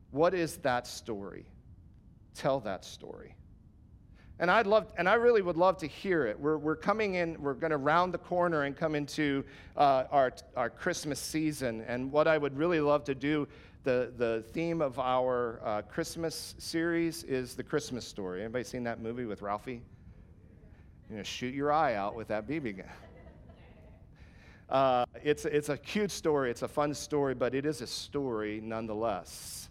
What 0.09 0.33
is 0.33 0.57
that 0.57 0.87
story? 0.87 1.45
Tell 2.33 2.59
that 2.61 2.83
story. 2.83 3.35
And 4.39 4.49
I'd 4.49 4.67
love, 4.67 4.87
and 4.97 5.07
I 5.07 5.13
really 5.13 5.41
would 5.41 5.57
love 5.57 5.77
to 5.77 5.87
hear 5.87 6.25
it. 6.25 6.39
We're, 6.39 6.57
we're 6.57 6.75
coming 6.75 7.15
in, 7.15 7.39
we're 7.41 7.53
going 7.53 7.71
to 7.71 7.77
round 7.77 8.13
the 8.13 8.17
corner 8.17 8.63
and 8.63 8.75
come 8.75 8.95
into 8.95 9.43
uh, 9.77 10.05
our, 10.11 10.33
our 10.57 10.69
Christmas 10.69 11.19
season. 11.19 11.81
And 11.87 12.11
what 12.11 12.27
I 12.27 12.37
would 12.37 12.57
really 12.57 12.79
love 12.79 13.03
to 13.05 13.15
do, 13.15 13.47
the, 13.83 14.11
the 14.17 14.43
theme 14.51 14.81
of 14.81 14.97
our 14.99 15.61
uh, 15.63 15.81
Christmas 15.83 16.55
series 16.57 17.23
is 17.23 17.55
the 17.55 17.63
Christmas 17.63 18.07
story. 18.07 18.41
Anybody 18.41 18.63
seen 18.63 18.83
that 18.85 18.99
movie 18.99 19.25
with 19.25 19.41
Ralphie? 19.41 19.81
You 21.09 21.17
know, 21.17 21.23
shoot 21.23 21.53
your 21.53 21.71
eye 21.71 21.93
out 21.93 22.15
with 22.15 22.27
that 22.29 22.47
BB 22.47 22.77
gun. 22.77 22.87
Uh, 24.69 25.05
it's, 25.23 25.45
it's 25.45 25.69
a 25.69 25.77
cute 25.77 26.09
story, 26.09 26.49
it's 26.49 26.63
a 26.63 26.67
fun 26.67 26.95
story, 26.95 27.35
but 27.35 27.53
it 27.53 27.65
is 27.65 27.81
a 27.81 27.87
story 27.87 28.59
nonetheless. 28.63 29.69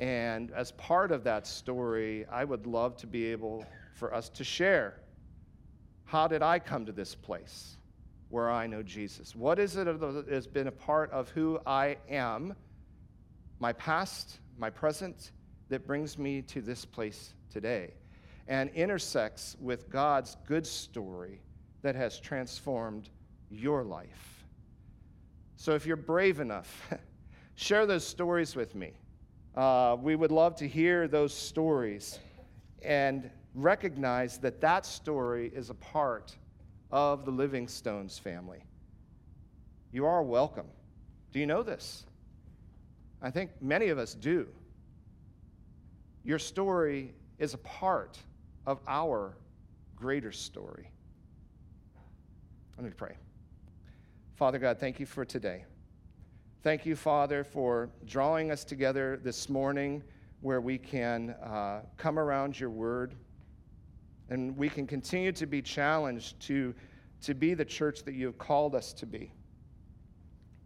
And 0.00 0.50
as 0.50 0.72
part 0.72 1.12
of 1.12 1.22
that 1.24 1.46
story, 1.46 2.26
I 2.26 2.44
would 2.44 2.66
love 2.66 2.96
to 2.96 3.06
be 3.06 3.26
able 3.26 3.64
for 3.94 4.12
us 4.12 4.28
to 4.30 4.44
share. 4.44 5.00
How 6.04 6.28
did 6.28 6.42
I 6.42 6.58
come 6.58 6.84
to 6.86 6.92
this 6.92 7.14
place 7.14 7.76
where 8.28 8.50
I 8.50 8.66
know 8.66 8.82
Jesus? 8.82 9.34
What 9.34 9.58
is 9.58 9.76
it 9.76 9.84
that 9.84 10.26
has 10.28 10.46
been 10.46 10.66
a 10.66 10.72
part 10.72 11.10
of 11.12 11.30
who 11.30 11.58
I 11.66 11.96
am, 12.10 12.54
my 13.60 13.72
past, 13.72 14.38
my 14.58 14.68
present, 14.68 15.30
that 15.70 15.86
brings 15.86 16.18
me 16.18 16.42
to 16.42 16.60
this 16.60 16.84
place 16.84 17.34
today? 17.50 17.94
And 18.46 18.68
intersects 18.70 19.56
with 19.60 19.88
God's 19.88 20.36
good 20.46 20.66
story 20.66 21.40
that 21.82 21.94
has 21.94 22.20
transformed 22.20 23.08
your 23.50 23.84
life. 23.84 24.44
So 25.56 25.74
if 25.74 25.86
you're 25.86 25.96
brave 25.96 26.40
enough, 26.40 26.90
share 27.54 27.86
those 27.86 28.06
stories 28.06 28.54
with 28.54 28.74
me. 28.74 28.92
Uh, 29.54 29.96
we 30.00 30.16
would 30.16 30.32
love 30.32 30.56
to 30.56 30.68
hear 30.68 31.06
those 31.06 31.32
stories. 31.32 32.18
And 32.82 33.30
recognize 33.54 34.38
that 34.38 34.60
that 34.60 34.84
story 34.84 35.50
is 35.54 35.70
a 35.70 35.74
part 35.74 36.36
of 36.90 37.24
the 37.24 37.32
Livingstones 37.32 38.18
family. 38.18 38.64
You 39.92 40.06
are 40.06 40.22
welcome. 40.22 40.66
Do 41.32 41.38
you 41.38 41.46
know 41.46 41.62
this? 41.62 42.04
I 43.22 43.30
think 43.30 43.50
many 43.60 43.88
of 43.88 43.98
us 43.98 44.14
do. 44.14 44.48
Your 46.24 46.38
story 46.38 47.14
is 47.38 47.54
a 47.54 47.58
part 47.58 48.18
of 48.66 48.80
our 48.88 49.36
greater 49.94 50.32
story. 50.32 50.90
Let 52.76 52.84
me 52.84 52.92
pray. 52.96 53.16
Father 54.34 54.58
God, 54.58 54.80
thank 54.80 54.98
you 54.98 55.06
for 55.06 55.24
today. 55.24 55.64
Thank 56.62 56.86
you, 56.86 56.96
Father, 56.96 57.44
for 57.44 57.90
drawing 58.06 58.50
us 58.50 58.64
together 58.64 59.20
this 59.22 59.48
morning 59.48 60.02
where 60.40 60.60
we 60.60 60.76
can 60.76 61.30
uh, 61.30 61.82
come 61.96 62.18
around 62.18 62.58
your 62.58 62.70
word 62.70 63.14
and 64.30 64.56
we 64.56 64.68
can 64.68 64.86
continue 64.86 65.32
to 65.32 65.46
be 65.46 65.60
challenged 65.60 66.40
to, 66.40 66.74
to 67.22 67.34
be 67.34 67.54
the 67.54 67.64
church 67.64 68.04
that 68.04 68.14
you 68.14 68.26
have 68.26 68.38
called 68.38 68.74
us 68.74 68.92
to 68.94 69.06
be. 69.06 69.32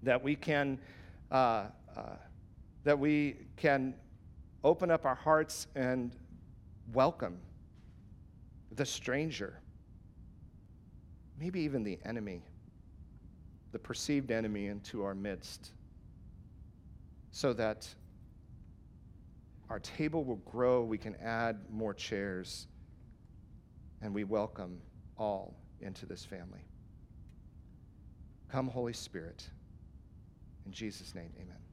That 0.03 0.23
we 0.23 0.37
can, 0.37 0.79
uh, 1.31 1.67
uh, 1.97 2.03
that 2.85 2.99
we 2.99 3.37
can 3.57 3.95
open 4.63 4.91
up 4.91 5.05
our 5.05 5.15
hearts 5.15 5.67
and 5.75 6.15
welcome 6.93 7.39
the 8.77 8.87
stranger, 8.87 9.61
maybe 11.41 11.61
even 11.61 11.83
the 11.83 11.99
enemy, 12.05 12.43
the 13.73 13.79
perceived 13.79 14.31
enemy, 14.31 14.67
into 14.67 15.03
our 15.03 15.15
midst, 15.15 15.73
so 17.33 17.53
that 17.53 17.89
our 19.69 19.81
table 19.81 20.25
will 20.25 20.37
grow, 20.37 20.83
we 20.83 20.97
can 20.97 21.17
add 21.17 21.59
more 21.71 21.93
chairs 21.93 22.69
and 24.01 24.15
we 24.15 24.25
welcome 24.25 24.81
all 25.17 25.61
into 25.81 26.07
this 26.07 26.25
family. 26.25 26.67
Come, 28.51 28.69
Holy 28.69 28.93
Spirit. 28.93 29.49
In 30.65 30.73
Jesus' 30.73 31.15
name, 31.15 31.33
amen. 31.37 31.68